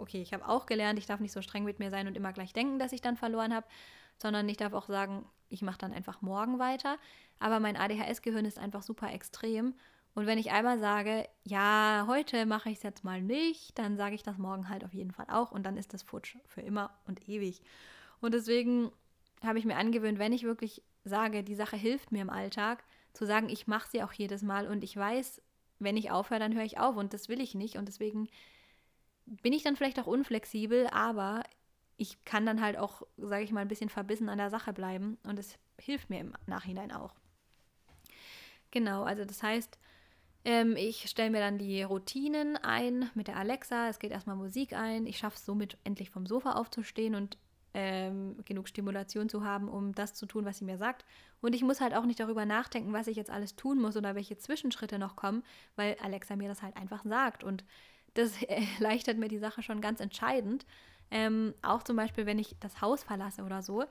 Okay, 0.00 0.22
ich 0.22 0.32
habe 0.32 0.48
auch 0.48 0.66
gelernt, 0.66 0.98
ich 0.98 1.06
darf 1.06 1.20
nicht 1.20 1.32
so 1.32 1.42
streng 1.42 1.64
mit 1.64 1.78
mir 1.78 1.90
sein 1.90 2.06
und 2.06 2.16
immer 2.16 2.32
gleich 2.32 2.52
denken, 2.52 2.78
dass 2.78 2.92
ich 2.92 3.00
dann 3.00 3.16
verloren 3.16 3.54
habe, 3.54 3.66
sondern 4.16 4.48
ich 4.48 4.56
darf 4.56 4.72
auch 4.72 4.86
sagen, 4.88 5.24
ich 5.48 5.62
mache 5.62 5.78
dann 5.78 5.92
einfach 5.92 6.20
morgen 6.22 6.58
weiter. 6.58 6.98
Aber 7.38 7.60
mein 7.60 7.76
ADHS-Gehirn 7.76 8.44
ist 8.44 8.58
einfach 8.58 8.82
super 8.82 9.12
extrem. 9.12 9.74
Und 10.14 10.26
wenn 10.26 10.38
ich 10.38 10.50
einmal 10.50 10.78
sage, 10.78 11.28
ja, 11.44 12.04
heute 12.08 12.44
mache 12.44 12.70
ich 12.70 12.78
es 12.78 12.82
jetzt 12.82 13.04
mal 13.04 13.22
nicht, 13.22 13.78
dann 13.78 13.96
sage 13.96 14.14
ich 14.14 14.22
das 14.22 14.36
morgen 14.36 14.68
halt 14.68 14.84
auf 14.84 14.92
jeden 14.92 15.12
Fall 15.12 15.26
auch 15.28 15.52
und 15.52 15.64
dann 15.64 15.76
ist 15.76 15.94
das 15.94 16.02
futsch 16.02 16.36
für 16.46 16.60
immer 16.60 16.90
und 17.06 17.28
ewig. 17.28 17.62
Und 18.20 18.34
deswegen 18.34 18.90
habe 19.44 19.58
ich 19.58 19.64
mir 19.64 19.76
angewöhnt, 19.76 20.18
wenn 20.18 20.32
ich 20.32 20.42
wirklich 20.42 20.82
sage, 21.04 21.44
die 21.44 21.54
Sache 21.54 21.76
hilft 21.76 22.10
mir 22.10 22.22
im 22.22 22.30
Alltag, 22.30 22.82
zu 23.12 23.26
sagen, 23.26 23.48
ich 23.48 23.66
mache 23.66 23.88
sie 23.88 24.02
auch 24.02 24.12
jedes 24.12 24.42
Mal 24.42 24.66
und 24.66 24.82
ich 24.82 24.96
weiß, 24.96 25.40
wenn 25.78 25.96
ich 25.96 26.10
aufhöre, 26.10 26.40
dann 26.40 26.54
höre 26.54 26.64
ich 26.64 26.78
auf 26.78 26.96
und 26.96 27.14
das 27.14 27.28
will 27.28 27.40
ich 27.40 27.54
nicht 27.54 27.76
und 27.76 27.86
deswegen 27.86 28.28
bin 29.42 29.52
ich 29.52 29.62
dann 29.62 29.76
vielleicht 29.76 29.98
auch 29.98 30.06
unflexibel, 30.06 30.86
aber 30.88 31.42
ich 31.96 32.24
kann 32.24 32.46
dann 32.46 32.60
halt 32.60 32.78
auch, 32.78 33.02
sage 33.16 33.44
ich 33.44 33.52
mal, 33.52 33.60
ein 33.60 33.68
bisschen 33.68 33.90
verbissen 33.90 34.28
an 34.28 34.38
der 34.38 34.50
Sache 34.50 34.72
bleiben 34.72 35.18
und 35.24 35.38
es 35.38 35.58
hilft 35.80 36.10
mir 36.10 36.20
im 36.20 36.32
Nachhinein 36.46 36.92
auch. 36.92 37.14
Genau, 38.70 39.02
also 39.02 39.24
das 39.24 39.42
heißt, 39.42 39.78
ähm, 40.44 40.76
ich 40.76 41.08
stelle 41.08 41.30
mir 41.30 41.40
dann 41.40 41.58
die 41.58 41.82
Routinen 41.82 42.56
ein 42.56 43.10
mit 43.14 43.28
der 43.28 43.36
Alexa. 43.36 43.88
Es 43.88 43.98
geht 43.98 44.12
erstmal 44.12 44.36
Musik 44.36 44.72
ein. 44.72 45.06
Ich 45.06 45.18
schaffe 45.18 45.36
es 45.36 45.44
somit 45.44 45.78
endlich 45.84 46.10
vom 46.10 46.26
Sofa 46.26 46.52
aufzustehen 46.52 47.14
und 47.14 47.38
ähm, 47.74 48.36
genug 48.44 48.68
Stimulation 48.68 49.28
zu 49.28 49.44
haben, 49.44 49.68
um 49.68 49.94
das 49.94 50.14
zu 50.14 50.26
tun, 50.26 50.44
was 50.44 50.58
sie 50.58 50.64
mir 50.64 50.78
sagt. 50.78 51.04
Und 51.40 51.54
ich 51.54 51.62
muss 51.62 51.80
halt 51.80 51.94
auch 51.94 52.04
nicht 52.04 52.20
darüber 52.20 52.46
nachdenken, 52.46 52.92
was 52.92 53.08
ich 53.08 53.16
jetzt 53.16 53.30
alles 53.30 53.56
tun 53.56 53.78
muss 53.78 53.96
oder 53.96 54.14
welche 54.14 54.38
Zwischenschritte 54.38 54.98
noch 54.98 55.16
kommen, 55.16 55.42
weil 55.76 55.96
Alexa 56.02 56.36
mir 56.36 56.48
das 56.48 56.62
halt 56.62 56.76
einfach 56.76 57.04
sagt. 57.04 57.44
Und 57.44 57.64
das 58.18 58.42
erleichtert 58.78 59.18
mir 59.18 59.28
die 59.28 59.38
Sache 59.38 59.62
schon 59.62 59.80
ganz 59.80 60.00
entscheidend. 60.00 60.66
Ähm, 61.10 61.54
auch 61.62 61.82
zum 61.82 61.96
Beispiel, 61.96 62.26
wenn 62.26 62.38
ich 62.38 62.56
das 62.60 62.82
Haus 62.82 63.02
verlasse 63.02 63.42
oder 63.44 63.62
so, 63.62 63.84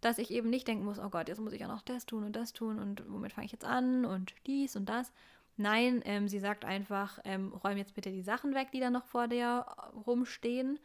dass 0.00 0.18
ich 0.18 0.30
eben 0.30 0.50
nicht 0.50 0.68
denken 0.68 0.84
muss, 0.84 0.98
oh 0.98 1.08
Gott, 1.08 1.28
jetzt 1.28 1.40
muss 1.40 1.52
ich 1.52 1.60
ja 1.60 1.68
noch 1.68 1.82
das 1.82 2.06
tun 2.06 2.24
und 2.24 2.36
das 2.36 2.52
tun 2.52 2.78
und 2.78 3.02
womit 3.08 3.32
fange 3.32 3.46
ich 3.46 3.52
jetzt 3.52 3.64
an 3.64 4.04
und 4.04 4.34
dies 4.46 4.76
und 4.76 4.88
das. 4.88 5.12
Nein, 5.56 6.02
ähm, 6.04 6.28
sie 6.28 6.38
sagt 6.38 6.64
einfach, 6.64 7.18
ähm, 7.24 7.52
räum 7.52 7.76
jetzt 7.78 7.94
bitte 7.94 8.12
die 8.12 8.22
Sachen 8.22 8.54
weg, 8.54 8.68
die 8.72 8.80
da 8.80 8.90
noch 8.90 9.04
vor 9.04 9.26
dir 9.26 9.66
rumstehen. 10.06 10.78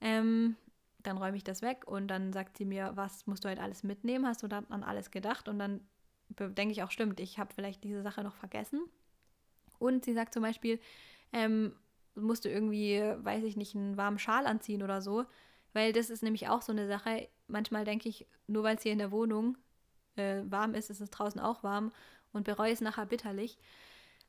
Ähm, 0.00 0.56
dann 1.02 1.18
räume 1.18 1.36
ich 1.36 1.44
das 1.44 1.60
weg 1.60 1.86
und 1.86 2.08
dann 2.08 2.32
sagt 2.32 2.56
sie 2.56 2.64
mir, 2.64 2.92
was 2.94 3.26
musst 3.26 3.44
du 3.44 3.48
halt 3.48 3.58
alles 3.58 3.82
mitnehmen? 3.82 4.26
Hast 4.26 4.42
du 4.42 4.48
dann 4.48 4.64
an 4.70 4.82
alles 4.82 5.10
gedacht? 5.10 5.48
Und 5.48 5.58
dann 5.58 5.80
denke 6.30 6.72
ich 6.72 6.82
auch, 6.82 6.90
stimmt, 6.90 7.20
ich 7.20 7.38
habe 7.38 7.52
vielleicht 7.52 7.84
diese 7.84 8.02
Sache 8.02 8.22
noch 8.22 8.36
vergessen. 8.36 8.80
Und 9.78 10.06
sie 10.06 10.14
sagt 10.14 10.32
zum 10.32 10.42
Beispiel, 10.42 10.80
ähm, 11.34 11.74
musst 12.14 12.44
du 12.44 12.48
irgendwie, 12.48 13.00
weiß 13.00 13.44
ich 13.44 13.56
nicht, 13.56 13.74
einen 13.74 13.96
warmen 13.96 14.18
Schal 14.18 14.46
anziehen 14.46 14.82
oder 14.82 15.02
so. 15.02 15.24
Weil 15.72 15.92
das 15.92 16.08
ist 16.08 16.22
nämlich 16.22 16.48
auch 16.48 16.62
so 16.62 16.72
eine 16.72 16.86
Sache. 16.86 17.28
Manchmal 17.48 17.84
denke 17.84 18.08
ich, 18.08 18.26
nur 18.46 18.62
weil 18.62 18.76
es 18.76 18.82
hier 18.82 18.92
in 18.92 18.98
der 18.98 19.10
Wohnung 19.10 19.58
äh, 20.16 20.42
warm 20.46 20.74
ist, 20.74 20.90
ist 20.90 21.00
es 21.00 21.10
draußen 21.10 21.40
auch 21.40 21.62
warm 21.62 21.92
und 22.32 22.44
bereue 22.44 22.72
es 22.72 22.80
nachher 22.80 23.06
bitterlich. 23.06 23.58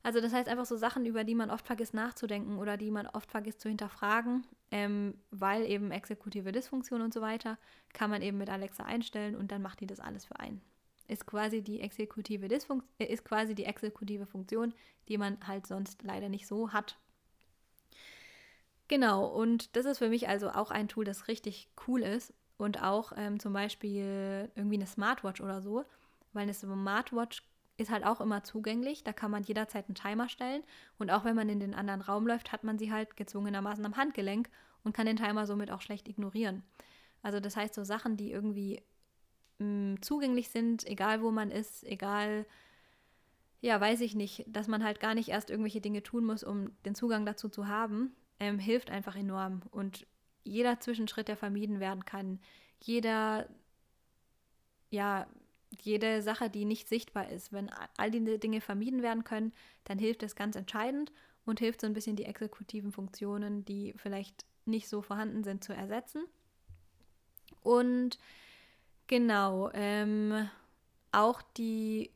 Also 0.06 0.22
das 0.22 0.34
heißt 0.34 0.48
einfach 0.48 0.66
so 0.68 0.78
Sachen, 0.78 1.06
über 1.08 1.24
die 1.24 1.34
man 1.34 1.50
oft 1.50 1.66
vergisst 1.66 1.96
nachzudenken 1.96 2.60
oder 2.60 2.78
die 2.78 2.92
man 2.92 3.08
oft 3.08 3.32
vergisst 3.32 3.60
zu 3.60 3.70
hinterfragen, 3.70 4.46
ähm, 4.70 5.16
weil 5.32 5.66
eben 5.66 5.90
exekutive 5.90 6.52
Dysfunktion 6.52 7.02
und 7.02 7.12
so 7.12 7.22
weiter, 7.22 7.58
kann 7.92 8.12
man 8.12 8.22
eben 8.22 8.38
mit 8.38 8.52
Alexa 8.52 8.84
einstellen 8.84 9.36
und 9.36 9.52
dann 9.52 9.64
macht 9.64 9.80
die 9.80 9.88
das 9.88 10.00
alles 10.00 10.26
für 10.26 10.40
einen. 10.40 10.62
Ist 11.08 11.26
quasi 11.26 11.64
die 11.64 11.82
exekutive 11.82 12.48
Dysfunktion, 12.48 12.88
äh, 13.00 13.12
ist 13.12 13.26
quasi 13.26 13.56
die 13.56 13.66
exekutive 13.66 14.28
Funktion, 14.28 14.76
die 15.08 15.18
man 15.18 15.40
halt 15.48 15.66
sonst 15.66 16.04
leider 16.04 16.30
nicht 16.30 16.46
so 16.46 16.72
hat. 16.72 17.00
Genau, 18.88 19.26
und 19.26 19.76
das 19.76 19.86
ist 19.86 19.98
für 19.98 20.10
mich 20.10 20.28
also 20.28 20.50
auch 20.50 20.70
ein 20.72 20.88
Tool, 20.88 21.06
das 21.06 21.28
richtig 21.28 21.70
cool 21.88 22.04
ist 22.04 22.34
und 22.58 22.82
auch 22.84 23.14
ähm, 23.16 23.40
zum 23.40 23.54
Beispiel 23.54 24.52
irgendwie 24.56 24.76
eine 24.76 24.88
Smartwatch 24.88 25.42
oder 25.42 25.62
so, 25.62 25.86
weil 26.34 26.44
eine 26.44 26.54
Smartwatch 26.54 27.44
ist 27.78 27.92
halt 27.92 28.06
auch 28.06 28.22
immer 28.22 28.44
zugänglich. 28.44 29.04
Da 29.04 29.14
kann 29.14 29.32
man 29.32 29.44
jederzeit 29.44 29.88
einen 29.88 29.96
Timer 29.96 30.30
stellen. 30.30 30.64
Und 30.98 31.12
auch 31.12 31.26
wenn 31.26 31.36
man 31.36 31.50
in 31.50 31.60
den 31.60 31.74
anderen 31.74 32.02
Raum 32.02 32.28
läuft, 32.28 32.52
hat 32.52 32.64
man 32.64 32.78
sie 32.78 32.92
halt 32.92 33.18
gezwungenermaßen 33.18 33.86
am 33.86 33.98
Handgelenk 33.98 34.50
und 34.84 34.96
kann 34.96 35.06
den 35.06 35.18
Timer 35.18 35.46
somit 35.46 35.72
auch 35.72 35.82
schlecht 35.82 36.08
ignorieren. 36.08 36.64
Also 37.22 37.40
das 37.40 37.58
heißt, 37.58 37.74
so 37.74 37.84
Sachen, 37.84 38.18
die 38.18 38.32
irgendwie 38.32 38.82
mh, 39.60 39.96
mm, 39.96 40.02
zugänglich 40.02 40.50
sind, 40.50 40.86
egal 40.86 41.22
wo 41.22 41.32
man 41.32 41.52
ist, 41.52 41.84
egal, 41.84 42.46
ja, 43.62 43.82
weiß 43.82 44.02
ich 44.02 44.16
nicht, 44.16 44.46
dass 44.48 44.68
man 44.68 44.84
halt 44.84 45.00
gar 45.00 45.16
nicht 45.16 45.30
erst 45.30 45.50
irgendwelche 45.50 45.82
Dinge 45.82 46.04
tun 46.04 46.24
muss, 46.24 46.44
um 46.44 46.72
den 46.86 46.96
Zugang 46.96 47.26
dazu 47.26 47.50
zu 47.50 47.68
haben, 47.68 48.16
ähm, 48.40 48.60
hilft 48.60 48.90
einfach 48.90 49.16
enorm. 49.16 49.62
Und 49.72 50.06
jeder 50.44 50.80
Zwischenschritt, 50.80 51.28
der 51.28 51.38
vermieden 51.38 51.80
werden 51.80 52.06
kann, 52.06 52.40
jeder, 52.80 53.48
ja, 54.90 55.28
jede 55.82 56.22
Sache, 56.22 56.50
die 56.50 56.66
nicht 56.66 56.88
sichtbar 56.88 57.30
ist. 57.30 57.52
Wenn 57.52 57.70
all 57.98 58.12
diese 58.12 58.40
Dinge 58.40 58.62
vermieden 58.62 59.02
werden 59.02 59.24
können, 59.24 59.54
dann 59.84 60.00
hilft 60.00 60.24
es 60.24 60.36
ganz 60.36 60.56
entscheidend 60.56 61.12
und 61.46 61.60
hilft 61.60 61.82
so 61.82 61.88
ein 61.88 61.94
bisschen 61.94 62.16
die 62.16 62.26
exekutiven 62.26 62.92
Funktionen, 62.92 63.66
die 63.66 63.94
vielleicht 63.98 64.46
nicht 64.66 64.88
so 64.88 65.02
vorhanden 65.02 65.44
sind, 65.44 65.64
zu 65.64 65.74
ersetzen. 65.74 66.26
Und 67.62 68.18
genau, 69.08 69.70
ähm, 69.74 70.50
auch 71.12 71.42
die, 71.58 72.12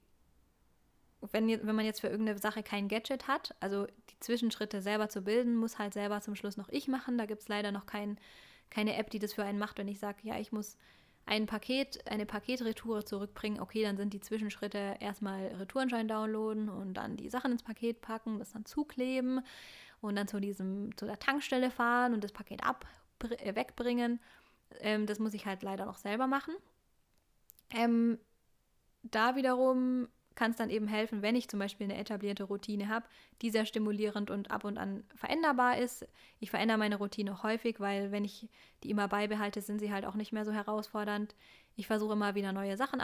wenn, 1.32 1.48
wenn 1.48 1.76
man 1.76 1.86
jetzt 1.86 2.02
für 2.02 2.08
irgendeine 2.08 2.40
Sache 2.40 2.64
kein 2.64 2.88
Gadget 2.88 3.28
hat, 3.28 3.56
also 3.60 3.86
die 4.10 4.20
Zwischenschritte 4.20 4.82
selber 4.82 5.10
zu 5.10 5.22
bilden, 5.22 5.56
muss 5.56 5.78
halt 5.78 5.94
selber 5.94 6.22
zum 6.22 6.36
Schluss 6.36 6.58
noch 6.58 6.70
ich 6.70 6.88
machen. 6.88 7.18
Da 7.18 7.26
gibt 7.26 7.42
es 7.42 7.48
leider 7.48 7.72
noch 7.72 7.86
kein, 7.86 8.18
keine 8.70 8.96
App, 8.96 9.10
die 9.10 9.20
das 9.20 9.34
für 9.34 9.44
einen 9.44 9.60
macht, 9.60 9.78
wenn 9.78 9.88
ich 9.88 10.00
sage, 10.00 10.20
ja, 10.24 10.40
ich 10.40 10.52
muss 10.52 10.78
ein 11.26 11.46
Paket, 11.46 12.10
eine 12.10 12.26
Paketretour 12.26 13.06
zurückbringen, 13.06 13.60
okay, 13.60 13.84
dann 13.84 13.98
sind 13.98 14.14
die 14.14 14.20
Zwischenschritte 14.20 14.96
erstmal 15.00 15.48
Retourenschein 15.48 16.08
downloaden 16.08 16.70
und 16.70 16.96
dann 16.96 17.18
die 17.18 17.30
Sachen 17.30 17.52
ins 17.52 17.62
Paket 17.62 18.02
packen, 18.02 18.40
das 18.40 18.52
dann 18.52 18.66
zukleben 18.66 19.42
und 20.02 20.16
dann 20.16 20.28
zu 20.28 20.40
diesem, 20.40 20.96
zu 20.98 21.06
der 21.06 21.20
Tankstelle 21.20 21.70
fahren 21.70 22.14
und 22.14 22.24
das 22.24 22.32
Paket 22.32 22.64
ab, 22.64 22.86
äh, 23.24 23.54
wegbringen. 23.56 24.20
Ähm, 24.80 25.06
das 25.06 25.20
muss 25.20 25.34
ich 25.34 25.46
halt 25.46 25.62
leider 25.62 25.86
noch 25.86 25.98
selber 25.98 26.26
machen. 26.26 26.56
Ähm, 27.72 28.18
da 29.04 29.36
wiederum 29.36 30.08
kann 30.40 30.52
es 30.52 30.58
dann 30.58 30.70
eben 30.70 30.88
helfen, 30.88 31.22
wenn 31.22 31.36
ich 31.36 31.50
zum 31.50 31.60
Beispiel 31.60 31.84
eine 31.84 31.98
etablierte 31.98 32.46
Routine 32.46 32.88
habe, 32.88 33.06
die 33.42 33.50
sehr 33.50 33.66
stimulierend 33.66 34.32
und 34.32 34.52
ab 34.52 34.64
und 34.64 34.78
an 34.78 35.04
veränderbar 35.14 35.78
ist. 35.78 36.08
Ich 36.40 36.50
verändere 36.50 36.78
meine 36.78 36.96
Routine 36.96 37.44
häufig, 37.44 37.82
weil 37.82 38.14
wenn 38.14 38.24
ich 38.24 38.48
die 38.82 38.90
immer 38.90 39.10
beibehalte, 39.10 39.62
sind 39.62 39.80
sie 39.80 39.92
halt 39.92 40.06
auch 40.06 40.16
nicht 40.16 40.32
mehr 40.32 40.46
so 40.46 40.54
herausfordernd. 40.54 41.36
Ich 41.76 41.88
versuche 41.88 42.14
immer 42.14 42.36
wieder 42.36 42.54
neue 42.54 42.78
Sachen 42.78 43.02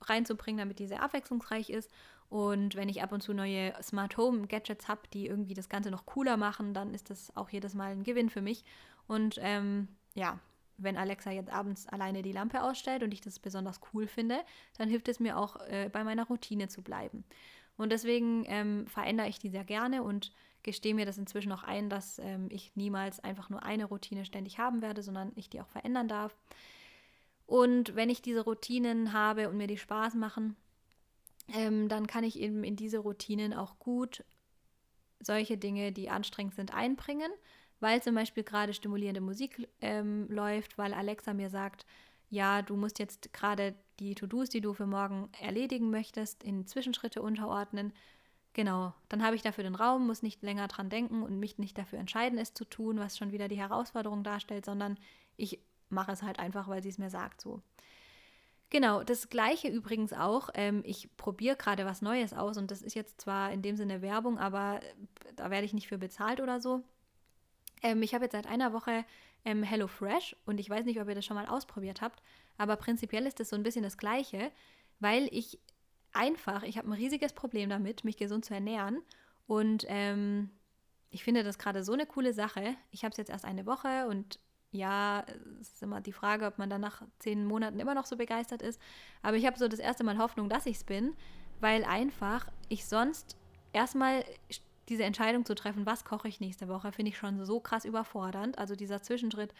reinzubringen, 0.00 0.58
damit 0.58 0.80
die 0.80 0.88
sehr 0.88 1.04
abwechslungsreich 1.04 1.70
ist. 1.70 1.88
Und 2.28 2.74
wenn 2.74 2.88
ich 2.88 3.00
ab 3.00 3.12
und 3.12 3.22
zu 3.22 3.32
neue 3.32 3.72
Smart 3.80 4.16
Home 4.16 4.48
Gadgets 4.48 4.88
habe, 4.88 5.02
die 5.12 5.28
irgendwie 5.28 5.54
das 5.54 5.68
Ganze 5.68 5.92
noch 5.92 6.04
cooler 6.04 6.36
machen, 6.36 6.74
dann 6.74 6.94
ist 6.94 7.10
das 7.10 7.36
auch 7.36 7.50
jedes 7.50 7.74
Mal 7.74 7.92
ein 7.92 8.02
Gewinn 8.02 8.28
für 8.28 8.42
mich. 8.42 8.64
Und 9.06 9.36
ähm, 9.40 9.86
ja, 10.14 10.40
wenn 10.78 10.96
Alexa 10.96 11.30
jetzt 11.30 11.52
abends 11.52 11.86
alleine 11.88 12.22
die 12.22 12.32
Lampe 12.32 12.62
ausstellt 12.62 13.02
und 13.02 13.12
ich 13.12 13.20
das 13.20 13.38
besonders 13.38 13.80
cool 13.92 14.06
finde, 14.06 14.40
dann 14.76 14.88
hilft 14.88 15.08
es 15.08 15.20
mir 15.20 15.38
auch, 15.38 15.56
äh, 15.68 15.88
bei 15.92 16.04
meiner 16.04 16.26
Routine 16.26 16.68
zu 16.68 16.82
bleiben. 16.82 17.24
Und 17.76 17.90
deswegen 17.90 18.44
ähm, 18.46 18.86
verändere 18.86 19.28
ich 19.28 19.38
die 19.38 19.50
sehr 19.50 19.64
gerne 19.64 20.02
und 20.02 20.32
gestehe 20.62 20.94
mir 20.94 21.06
das 21.06 21.18
inzwischen 21.18 21.52
auch 21.52 21.62
ein, 21.62 21.88
dass 21.88 22.18
ähm, 22.18 22.48
ich 22.50 22.76
niemals 22.76 23.20
einfach 23.20 23.50
nur 23.50 23.62
eine 23.62 23.86
Routine 23.86 24.24
ständig 24.24 24.58
haben 24.58 24.82
werde, 24.82 25.02
sondern 25.02 25.32
ich 25.34 25.50
die 25.50 25.60
auch 25.60 25.68
verändern 25.68 26.08
darf. 26.08 26.36
Und 27.46 27.96
wenn 27.96 28.10
ich 28.10 28.22
diese 28.22 28.42
Routinen 28.44 29.12
habe 29.12 29.48
und 29.48 29.56
mir 29.56 29.66
die 29.66 29.78
Spaß 29.78 30.14
machen, 30.14 30.56
ähm, 31.52 31.88
dann 31.88 32.06
kann 32.06 32.24
ich 32.24 32.38
eben 32.38 32.62
in 32.62 32.76
diese 32.76 32.98
Routinen 32.98 33.52
auch 33.52 33.78
gut 33.78 34.24
solche 35.20 35.56
Dinge, 35.58 35.92
die 35.92 36.10
anstrengend 36.10 36.54
sind, 36.54 36.74
einbringen 36.74 37.30
weil 37.82 38.00
zum 38.00 38.14
Beispiel 38.14 38.44
gerade 38.44 38.72
stimulierende 38.72 39.20
Musik 39.20 39.68
ähm, 39.80 40.26
läuft, 40.30 40.78
weil 40.78 40.94
Alexa 40.94 41.34
mir 41.34 41.50
sagt, 41.50 41.84
ja, 42.30 42.62
du 42.62 42.76
musst 42.76 42.98
jetzt 42.98 43.32
gerade 43.32 43.74
die 43.98 44.14
To-Dos, 44.14 44.48
die 44.48 44.60
du 44.60 44.72
für 44.72 44.86
morgen 44.86 45.28
erledigen 45.40 45.90
möchtest, 45.90 46.44
in 46.44 46.66
Zwischenschritte 46.66 47.20
unterordnen. 47.20 47.92
Genau, 48.54 48.94
dann 49.08 49.24
habe 49.24 49.34
ich 49.34 49.42
dafür 49.42 49.64
den 49.64 49.74
Raum, 49.74 50.06
muss 50.06 50.22
nicht 50.22 50.42
länger 50.42 50.68
dran 50.68 50.90
denken 50.90 51.22
und 51.22 51.40
mich 51.40 51.58
nicht 51.58 51.76
dafür 51.76 51.98
entscheiden, 51.98 52.38
es 52.38 52.54
zu 52.54 52.64
tun, 52.64 52.98
was 52.98 53.18
schon 53.18 53.32
wieder 53.32 53.48
die 53.48 53.58
Herausforderung 53.58 54.22
darstellt, 54.22 54.64
sondern 54.64 54.96
ich 55.36 55.58
mache 55.88 56.12
es 56.12 56.22
halt 56.22 56.38
einfach, 56.38 56.68
weil 56.68 56.82
sie 56.82 56.88
es 56.88 56.98
mir 56.98 57.10
sagt 57.10 57.40
so. 57.40 57.60
Genau, 58.70 59.02
das 59.02 59.28
gleiche 59.28 59.68
übrigens 59.68 60.12
auch. 60.12 60.50
Ähm, 60.54 60.82
ich 60.86 61.14
probiere 61.16 61.56
gerade 61.56 61.84
was 61.84 62.00
Neues 62.00 62.32
aus 62.32 62.56
und 62.56 62.70
das 62.70 62.80
ist 62.80 62.94
jetzt 62.94 63.20
zwar 63.20 63.52
in 63.52 63.60
dem 63.60 63.76
Sinne 63.76 64.02
Werbung, 64.02 64.38
aber 64.38 64.80
da 65.36 65.50
werde 65.50 65.66
ich 65.66 65.74
nicht 65.74 65.88
für 65.88 65.98
bezahlt 65.98 66.40
oder 66.40 66.60
so. 66.60 66.82
Ähm, 67.82 68.02
ich 68.02 68.14
habe 68.14 68.24
jetzt 68.24 68.32
seit 68.32 68.46
einer 68.46 68.72
Woche 68.72 69.04
ähm, 69.44 69.62
HelloFresh 69.62 70.36
und 70.46 70.58
ich 70.58 70.70
weiß 70.70 70.84
nicht, 70.84 71.00
ob 71.00 71.08
ihr 71.08 71.14
das 71.14 71.24
schon 71.24 71.36
mal 71.36 71.46
ausprobiert 71.46 72.00
habt, 72.00 72.22
aber 72.58 72.76
prinzipiell 72.76 73.26
ist 73.26 73.40
das 73.40 73.48
so 73.48 73.56
ein 73.56 73.62
bisschen 73.62 73.82
das 73.82 73.98
Gleiche, 73.98 74.50
weil 75.00 75.28
ich 75.32 75.58
einfach, 76.12 76.62
ich 76.62 76.78
habe 76.78 76.88
ein 76.88 76.92
riesiges 76.92 77.32
Problem 77.32 77.70
damit, 77.70 78.04
mich 78.04 78.16
gesund 78.16 78.44
zu 78.44 78.54
ernähren 78.54 79.02
und 79.46 79.84
ähm, 79.88 80.50
ich 81.10 81.24
finde 81.24 81.44
das 81.44 81.58
gerade 81.58 81.84
so 81.84 81.92
eine 81.92 82.06
coole 82.06 82.32
Sache. 82.32 82.74
Ich 82.90 83.04
habe 83.04 83.10
es 83.12 83.18
jetzt 83.18 83.30
erst 83.30 83.44
eine 83.44 83.66
Woche 83.66 84.06
und 84.08 84.38
ja, 84.70 85.24
es 85.60 85.74
ist 85.74 85.82
immer 85.82 86.00
die 86.00 86.12
Frage, 86.12 86.46
ob 86.46 86.58
man 86.58 86.70
dann 86.70 86.80
nach 86.80 87.02
zehn 87.18 87.44
Monaten 87.44 87.78
immer 87.78 87.94
noch 87.94 88.06
so 88.06 88.16
begeistert 88.16 88.62
ist. 88.62 88.80
Aber 89.20 89.36
ich 89.36 89.44
habe 89.46 89.58
so 89.58 89.68
das 89.68 89.78
erste 89.78 90.04
Mal 90.04 90.16
Hoffnung, 90.16 90.48
dass 90.48 90.64
ich 90.64 90.76
es 90.76 90.84
bin, 90.84 91.14
weil 91.60 91.84
einfach 91.84 92.46
ich 92.70 92.86
sonst 92.86 93.36
erstmal 93.74 94.24
diese 94.88 95.04
Entscheidung 95.04 95.44
zu 95.44 95.54
treffen, 95.54 95.86
was 95.86 96.04
koche 96.04 96.28
ich 96.28 96.40
nächste 96.40 96.68
Woche, 96.68 96.92
finde 96.92 97.10
ich 97.10 97.18
schon 97.18 97.44
so 97.44 97.60
krass 97.60 97.84
überfordernd. 97.84 98.58
Also 98.58 98.74
dieser 98.76 99.02
Zwischenschritt, 99.02 99.54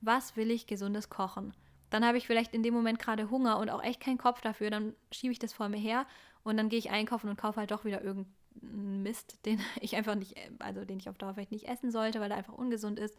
was 0.00 0.36
will 0.36 0.50
ich 0.50 0.66
gesundes 0.66 1.10
kochen? 1.10 1.54
Dann 1.90 2.04
habe 2.04 2.18
ich 2.18 2.26
vielleicht 2.26 2.54
in 2.54 2.62
dem 2.62 2.72
Moment 2.72 2.98
gerade 2.98 3.30
Hunger 3.30 3.58
und 3.58 3.68
auch 3.68 3.82
echt 3.82 4.00
keinen 4.00 4.18
Kopf 4.18 4.40
dafür, 4.40 4.70
dann 4.70 4.94
schiebe 5.10 5.32
ich 5.32 5.38
das 5.38 5.52
vor 5.52 5.68
mir 5.68 5.78
her 5.78 6.06
und 6.44 6.56
dann 6.56 6.68
gehe 6.68 6.78
ich 6.78 6.90
einkaufen 6.90 7.28
und 7.28 7.36
kaufe 7.36 7.60
halt 7.60 7.72
doch 7.72 7.84
wieder 7.84 8.02
irgendeinen 8.02 9.02
Mist, 9.02 9.38
den 9.44 9.60
ich 9.80 9.96
einfach 9.96 10.14
nicht, 10.14 10.36
also 10.60 10.84
den 10.84 10.98
ich 10.98 11.08
auf 11.08 11.18
Dauer 11.18 11.34
vielleicht 11.34 11.52
nicht 11.52 11.68
essen 11.68 11.90
sollte, 11.90 12.20
weil 12.20 12.30
er 12.30 12.36
einfach 12.36 12.54
ungesund 12.54 12.98
ist. 12.98 13.16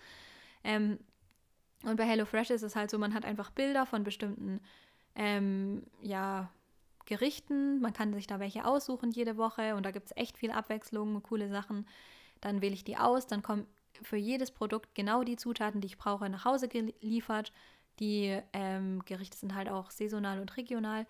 Ähm, 0.63 0.99
und 1.83 1.95
bei 1.97 2.05
HelloFresh 2.05 2.51
ist 2.51 2.61
es 2.61 2.75
halt 2.75 2.91
so, 2.91 2.97
man 2.97 3.13
hat 3.13 3.25
einfach 3.25 3.49
Bilder 3.51 3.85
von 3.85 4.03
bestimmten, 4.03 4.61
ähm, 5.15 5.83
ja, 6.01 6.49
Gerichten. 7.05 7.81
Man 7.81 7.93
kann 7.93 8.13
sich 8.13 8.27
da 8.27 8.39
welche 8.39 8.65
aussuchen 8.65 9.11
jede 9.11 9.37
Woche 9.37 9.75
und 9.75 9.85
da 9.85 9.91
gibt 9.91 10.07
es 10.07 10.17
echt 10.17 10.37
viel 10.37 10.51
Abwechslung, 10.51 11.21
coole 11.23 11.49
Sachen. 11.49 11.87
Dann 12.39 12.61
wähle 12.61 12.73
ich 12.73 12.83
die 12.83 12.97
aus, 12.97 13.27
dann 13.27 13.41
kommen 13.41 13.67
für 14.01 14.17
jedes 14.17 14.51
Produkt 14.51 14.95
genau 14.95 15.23
die 15.23 15.35
Zutaten, 15.35 15.81
die 15.81 15.87
ich 15.87 15.97
brauche, 15.97 16.29
nach 16.29 16.45
Hause 16.45 16.67
geliefert. 16.67 17.51
Die 17.99 18.39
ähm, 18.53 19.03
Gerichte 19.05 19.37
sind 19.37 19.53
halt 19.53 19.69
auch 19.69 19.91
saisonal 19.91 20.39
und 20.39 20.57
regional. 20.57 21.05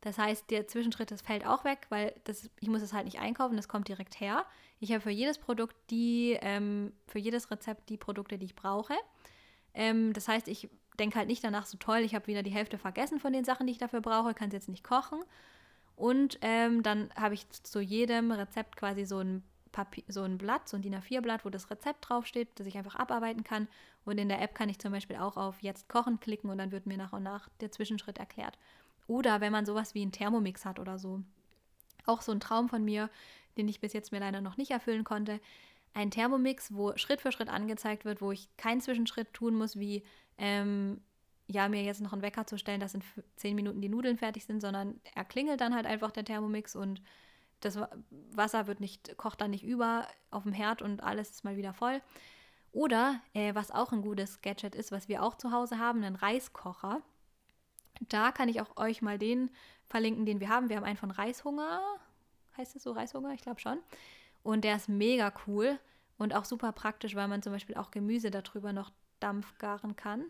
Das 0.00 0.18
heißt, 0.18 0.50
der 0.50 0.66
Zwischenschritt, 0.66 1.10
das 1.10 1.22
fällt 1.22 1.46
auch 1.46 1.64
weg, 1.64 1.86
weil 1.88 2.14
das, 2.24 2.50
ich 2.60 2.68
muss 2.68 2.82
es 2.82 2.92
halt 2.92 3.06
nicht 3.06 3.20
einkaufen, 3.20 3.56
das 3.56 3.68
kommt 3.68 3.88
direkt 3.88 4.20
her. 4.20 4.44
Ich 4.78 4.92
habe 4.92 5.00
für 5.00 5.10
jedes 5.10 5.38
Produkt 5.38 5.74
die, 5.90 6.36
ähm, 6.42 6.92
für 7.06 7.18
jedes 7.18 7.50
Rezept 7.50 7.88
die 7.88 7.96
Produkte, 7.96 8.36
die 8.36 8.44
ich 8.44 8.54
brauche. 8.54 8.94
Ähm, 9.72 10.12
das 10.12 10.28
heißt, 10.28 10.48
ich 10.48 10.68
denke 10.98 11.18
halt 11.18 11.28
nicht 11.28 11.42
danach 11.42 11.66
so 11.66 11.76
toll, 11.78 11.98
ich 11.98 12.14
habe 12.14 12.26
wieder 12.26 12.42
die 12.42 12.50
Hälfte 12.50 12.78
vergessen 12.78 13.18
von 13.18 13.32
den 13.32 13.44
Sachen, 13.44 13.66
die 13.66 13.72
ich 13.72 13.78
dafür 13.78 14.00
brauche, 14.00 14.34
kann 14.34 14.48
es 14.48 14.54
jetzt 14.54 14.68
nicht 14.68 14.84
kochen. 14.84 15.20
Und 15.96 16.38
ähm, 16.40 16.82
dann 16.82 17.10
habe 17.16 17.34
ich 17.34 17.48
zu 17.50 17.80
jedem 17.80 18.32
Rezept 18.32 18.76
quasi 18.76 19.04
so 19.04 19.18
ein 19.18 19.42
Papier, 19.74 20.04
so 20.08 20.22
ein 20.22 20.38
Blatt, 20.38 20.68
so 20.68 20.76
ein 20.76 20.82
DIN 20.82 20.94
A4-Blatt, 20.94 21.44
wo 21.44 21.50
das 21.50 21.70
Rezept 21.70 22.08
draufsteht, 22.08 22.48
das 22.56 22.66
ich 22.66 22.78
einfach 22.78 22.94
abarbeiten 22.94 23.44
kann. 23.44 23.68
Und 24.04 24.18
in 24.18 24.28
der 24.28 24.40
App 24.40 24.54
kann 24.54 24.68
ich 24.68 24.78
zum 24.78 24.92
Beispiel 24.92 25.16
auch 25.16 25.36
auf 25.36 25.62
Jetzt 25.62 25.88
kochen 25.88 26.20
klicken 26.20 26.50
und 26.50 26.58
dann 26.58 26.70
wird 26.72 26.86
mir 26.86 26.96
nach 26.96 27.12
und 27.12 27.24
nach 27.24 27.48
der 27.60 27.72
Zwischenschritt 27.72 28.18
erklärt. 28.18 28.56
Oder 29.06 29.40
wenn 29.40 29.52
man 29.52 29.66
sowas 29.66 29.94
wie 29.94 30.02
einen 30.02 30.12
Thermomix 30.12 30.64
hat 30.64 30.78
oder 30.78 30.98
so. 30.98 31.20
Auch 32.06 32.22
so 32.22 32.32
ein 32.32 32.40
Traum 32.40 32.68
von 32.68 32.84
mir, 32.84 33.10
den 33.56 33.68
ich 33.68 33.80
bis 33.80 33.92
jetzt 33.92 34.12
mir 34.12 34.20
leider 34.20 34.40
noch 34.40 34.56
nicht 34.56 34.70
erfüllen 34.70 35.04
konnte. 35.04 35.40
Ein 35.92 36.10
Thermomix, 36.10 36.74
wo 36.74 36.96
Schritt 36.96 37.20
für 37.20 37.32
Schritt 37.32 37.48
angezeigt 37.48 38.04
wird, 38.04 38.20
wo 38.20 38.32
ich 38.32 38.48
keinen 38.56 38.80
Zwischenschritt 38.80 39.32
tun 39.32 39.54
muss, 39.54 39.78
wie 39.78 40.02
ähm, 40.38 41.00
ja, 41.46 41.68
mir 41.68 41.82
jetzt 41.82 42.00
noch 42.00 42.12
einen 42.12 42.22
Wecker 42.22 42.46
zu 42.46 42.58
stellen, 42.58 42.80
dass 42.80 42.94
in 42.94 43.02
zehn 43.36 43.54
Minuten 43.54 43.80
die 43.80 43.88
Nudeln 43.88 44.16
fertig 44.16 44.44
sind, 44.44 44.60
sondern 44.60 45.00
er 45.14 45.24
klingelt 45.24 45.60
dann 45.60 45.74
halt 45.74 45.86
einfach 45.86 46.10
der 46.10 46.24
Thermomix 46.24 46.74
und 46.74 47.02
das 47.60 47.78
Wasser 48.32 48.66
wird 48.66 48.80
nicht, 48.80 49.16
kocht 49.16 49.40
dann 49.40 49.50
nicht 49.50 49.64
über 49.64 50.06
auf 50.30 50.42
dem 50.42 50.52
Herd 50.52 50.82
und 50.82 51.02
alles 51.02 51.30
ist 51.30 51.44
mal 51.44 51.56
wieder 51.56 51.72
voll. 51.72 52.00
Oder 52.72 53.20
äh, 53.34 53.54
was 53.54 53.70
auch 53.70 53.92
ein 53.92 54.02
gutes 54.02 54.42
Gadget 54.42 54.74
ist, 54.74 54.90
was 54.90 55.08
wir 55.08 55.22
auch 55.22 55.36
zu 55.36 55.52
Hause 55.52 55.78
haben, 55.78 56.02
einen 56.02 56.16
Reiskocher. 56.16 57.00
Da 58.08 58.32
kann 58.32 58.48
ich 58.48 58.60
auch 58.60 58.76
euch 58.76 59.00
mal 59.00 59.18
den 59.18 59.50
verlinken, 59.84 60.26
den 60.26 60.40
wir 60.40 60.48
haben. 60.48 60.68
Wir 60.68 60.76
haben 60.76 60.84
einen 60.84 60.96
von 60.96 61.12
Reishunger. 61.12 61.80
Heißt 62.56 62.74
es 62.74 62.82
so 62.82 62.92
Reishunger? 62.92 63.32
Ich 63.32 63.42
glaube 63.42 63.60
schon. 63.60 63.78
Und 64.42 64.64
der 64.64 64.76
ist 64.76 64.88
mega 64.88 65.32
cool 65.46 65.78
und 66.18 66.34
auch 66.34 66.44
super 66.44 66.72
praktisch, 66.72 67.14
weil 67.14 67.28
man 67.28 67.42
zum 67.42 67.52
Beispiel 67.52 67.76
auch 67.76 67.90
Gemüse 67.90 68.30
darüber 68.30 68.72
noch 68.72 68.90
Dampf 69.20 69.56
garen 69.58 69.96
kann. 69.96 70.24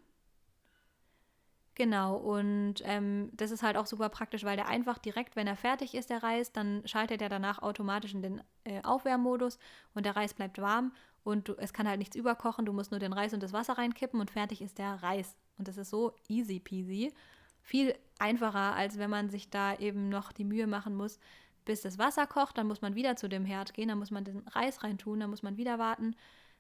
Genau, 1.77 2.15
und 2.17 2.75
ähm, 2.85 3.31
das 3.33 3.51
ist 3.51 3.65
halt 3.65 3.77
auch 3.77 3.87
super 3.87 4.09
praktisch, 4.09 4.45
weil 4.45 4.57
der 4.57 4.69
einfach 4.69 4.97
direkt, 4.99 5.35
wenn 5.35 5.49
er 5.49 5.57
fertig 5.57 5.95
ist, 5.95 6.09
der 6.09 6.23
Reis, 6.23 6.53
dann 6.53 6.87
schaltet 6.87 7.21
er 7.21 7.29
danach 7.29 7.63
automatisch 7.63 8.15
in 8.15 8.23
den 8.23 8.43
äh, 8.63 8.81
Aufwärmmodus 8.85 9.59
und 9.93 10.07
der 10.07 10.15
Reis 10.15 10.35
bleibt 10.35 10.61
warm 10.61 10.93
und 11.25 11.49
du, 11.49 11.55
es 11.55 11.73
kann 11.73 11.89
halt 11.89 11.99
nichts 11.99 12.15
überkochen, 12.15 12.65
du 12.65 12.73
musst 12.73 12.93
nur 12.93 13.01
den 13.01 13.13
Reis 13.13 13.35
und 13.35 13.43
das 13.43 13.53
Wasser 13.53 13.77
reinkippen 13.77 14.21
und 14.21 14.31
fertig 14.31 14.63
ist 14.63 14.79
der 14.79 15.03
Reis. 15.03 15.37
Und 15.59 15.67
das 15.67 15.77
ist 15.77 15.91
so 15.91 16.15
easy 16.29 16.61
peasy. 16.61 17.13
Viel 17.61 17.95
einfacher, 18.19 18.77
als 18.77 18.99
wenn 18.99 19.11
man 19.11 19.31
sich 19.31 19.51
da 19.51 19.75
eben 19.77 20.11
noch 20.11 20.31
die 20.33 20.45
Mühe 20.45 20.67
machen 20.67 20.95
muss, 20.95 21.19
bis 21.65 21.81
das 21.81 21.99
Wasser 21.99 22.27
kocht, 22.27 22.59
dann 22.59 22.67
muss 22.69 22.83
man 22.83 22.95
wieder 22.95 23.17
zu 23.17 23.29
dem 23.29 23.47
Herd 23.47 23.75
gehen, 23.75 23.89
dann 23.89 23.99
muss 23.99 24.11
man 24.11 24.25
den 24.25 24.47
Reis 24.49 24.83
reintun, 24.85 25.19
dann 25.19 25.31
muss 25.31 25.43
man 25.43 25.57
wieder 25.57 25.79
warten, 25.79 26.15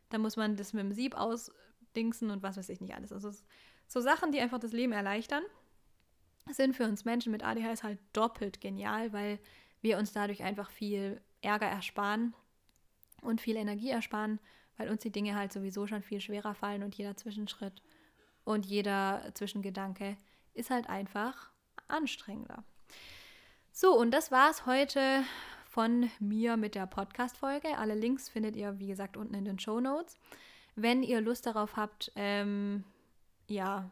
dann 0.08 0.22
muss 0.22 0.36
man 0.36 0.56
das 0.56 0.72
mit 0.72 0.82
dem 0.82 0.92
Sieb 0.92 1.14
ausdingsen 1.94 2.30
und 2.30 2.42
was 2.42 2.56
weiß 2.56 2.68
ich 2.68 2.80
nicht 2.80 2.94
alles. 2.94 3.12
Also 3.12 3.30
so 3.86 4.00
Sachen, 4.00 4.32
die 4.32 4.40
einfach 4.40 4.58
das 4.58 4.72
Leben 4.72 4.92
erleichtern, 4.92 5.42
sind 6.50 6.76
für 6.76 6.84
uns 6.84 7.04
Menschen 7.04 7.32
mit 7.32 7.44
ADHS 7.44 7.82
halt 7.82 7.98
doppelt 8.12 8.60
genial, 8.60 9.12
weil 9.12 9.38
wir 9.80 9.98
uns 9.98 10.12
dadurch 10.12 10.42
einfach 10.42 10.70
viel 10.70 11.20
Ärger 11.40 11.66
ersparen 11.66 12.34
und 13.22 13.40
viel 13.40 13.56
Energie 13.56 13.90
ersparen, 13.90 14.40
weil 14.76 14.90
uns 14.90 15.02
die 15.02 15.12
Dinge 15.12 15.36
halt 15.36 15.52
sowieso 15.52 15.86
schon 15.86 16.02
viel 16.02 16.20
schwerer 16.20 16.54
fallen 16.54 16.82
und 16.82 16.94
jeder 16.96 17.16
Zwischenschritt 17.16 17.82
und 18.44 18.66
jeder 18.66 19.30
Zwischengedanke 19.34 20.16
ist 20.52 20.70
halt 20.70 20.88
einfach 20.88 21.50
anstrengender. 21.88 22.64
So, 23.72 23.98
und 23.98 24.10
das 24.10 24.30
war 24.30 24.50
es 24.50 24.66
heute 24.66 25.24
von 25.68 26.10
mir 26.20 26.56
mit 26.56 26.74
der 26.74 26.86
Podcast-Folge. 26.86 27.76
Alle 27.78 27.94
Links 27.94 28.28
findet 28.28 28.54
ihr, 28.54 28.78
wie 28.78 28.86
gesagt, 28.86 29.16
unten 29.16 29.34
in 29.34 29.44
den 29.44 29.58
Show 29.58 29.80
Notes. 29.80 30.18
Wenn 30.76 31.02
ihr 31.02 31.20
Lust 31.20 31.46
darauf 31.46 31.76
habt, 31.76 32.12
ähm, 32.16 32.84
ja, 33.48 33.90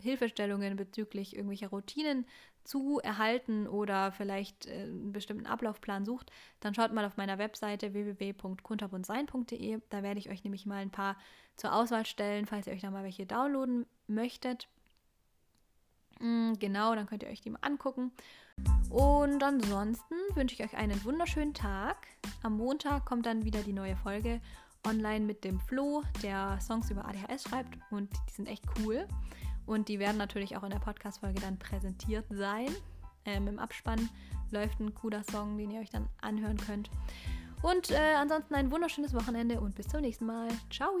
Hilfestellungen 0.00 0.76
bezüglich 0.76 1.34
irgendwelcher 1.34 1.68
Routinen 1.68 2.26
zu 2.64 3.00
erhalten 3.00 3.66
oder 3.66 4.12
vielleicht 4.12 4.66
äh, 4.66 4.82
einen 4.82 5.12
bestimmten 5.12 5.46
Ablaufplan 5.46 6.04
sucht, 6.04 6.30
dann 6.60 6.74
schaut 6.74 6.92
mal 6.92 7.04
auf 7.04 7.16
meiner 7.16 7.38
Webseite 7.38 7.94
www.kunterbundsein.de. 7.94 9.80
Da 9.88 10.02
werde 10.02 10.18
ich 10.18 10.28
euch 10.28 10.44
nämlich 10.44 10.66
mal 10.66 10.82
ein 10.82 10.90
paar 10.90 11.16
zur 11.56 11.72
Auswahl 11.72 12.04
stellen, 12.04 12.46
falls 12.46 12.66
ihr 12.66 12.72
euch 12.72 12.82
da 12.82 12.90
mal 12.90 13.04
welche 13.04 13.26
downloaden 13.26 13.86
möchtet. 14.08 14.68
Mm, 16.20 16.54
genau, 16.54 16.94
dann 16.94 17.06
könnt 17.06 17.22
ihr 17.22 17.28
euch 17.28 17.40
die 17.40 17.50
mal 17.50 17.60
angucken. 17.62 18.12
Und 18.90 19.42
ansonsten 19.42 20.14
wünsche 20.34 20.54
ich 20.54 20.64
euch 20.64 20.76
einen 20.76 21.04
wunderschönen 21.04 21.54
Tag. 21.54 22.06
Am 22.42 22.56
Montag 22.56 23.04
kommt 23.04 23.26
dann 23.26 23.44
wieder 23.44 23.62
die 23.62 23.74
neue 23.74 23.96
Folge 23.96 24.40
online 24.86 25.24
mit 25.24 25.44
dem 25.44 25.60
Flo, 25.60 26.02
der 26.22 26.58
Songs 26.60 26.90
über 26.90 27.04
ADHS 27.04 27.44
schreibt 27.44 27.78
und 27.90 28.10
die 28.28 28.32
sind 28.32 28.48
echt 28.48 28.64
cool. 28.80 29.06
Und 29.66 29.88
die 29.88 29.98
werden 29.98 30.16
natürlich 30.16 30.56
auch 30.56 30.62
in 30.62 30.70
der 30.70 30.78
Podcast-Folge 30.78 31.40
dann 31.40 31.58
präsentiert 31.58 32.24
sein. 32.30 32.68
Ähm, 33.24 33.48
Im 33.48 33.58
Abspann 33.58 34.08
läuft 34.52 34.78
ein 34.80 34.94
cooler 34.94 35.24
Song, 35.24 35.58
den 35.58 35.70
ihr 35.70 35.80
euch 35.80 35.90
dann 35.90 36.08
anhören 36.20 36.56
könnt. 36.56 36.90
Und 37.62 37.90
äh, 37.90 38.14
ansonsten 38.16 38.54
ein 38.54 38.70
wunderschönes 38.70 39.12
Wochenende 39.12 39.60
und 39.60 39.74
bis 39.74 39.88
zum 39.88 40.00
nächsten 40.00 40.26
Mal. 40.26 40.48
Ciao! 40.70 40.92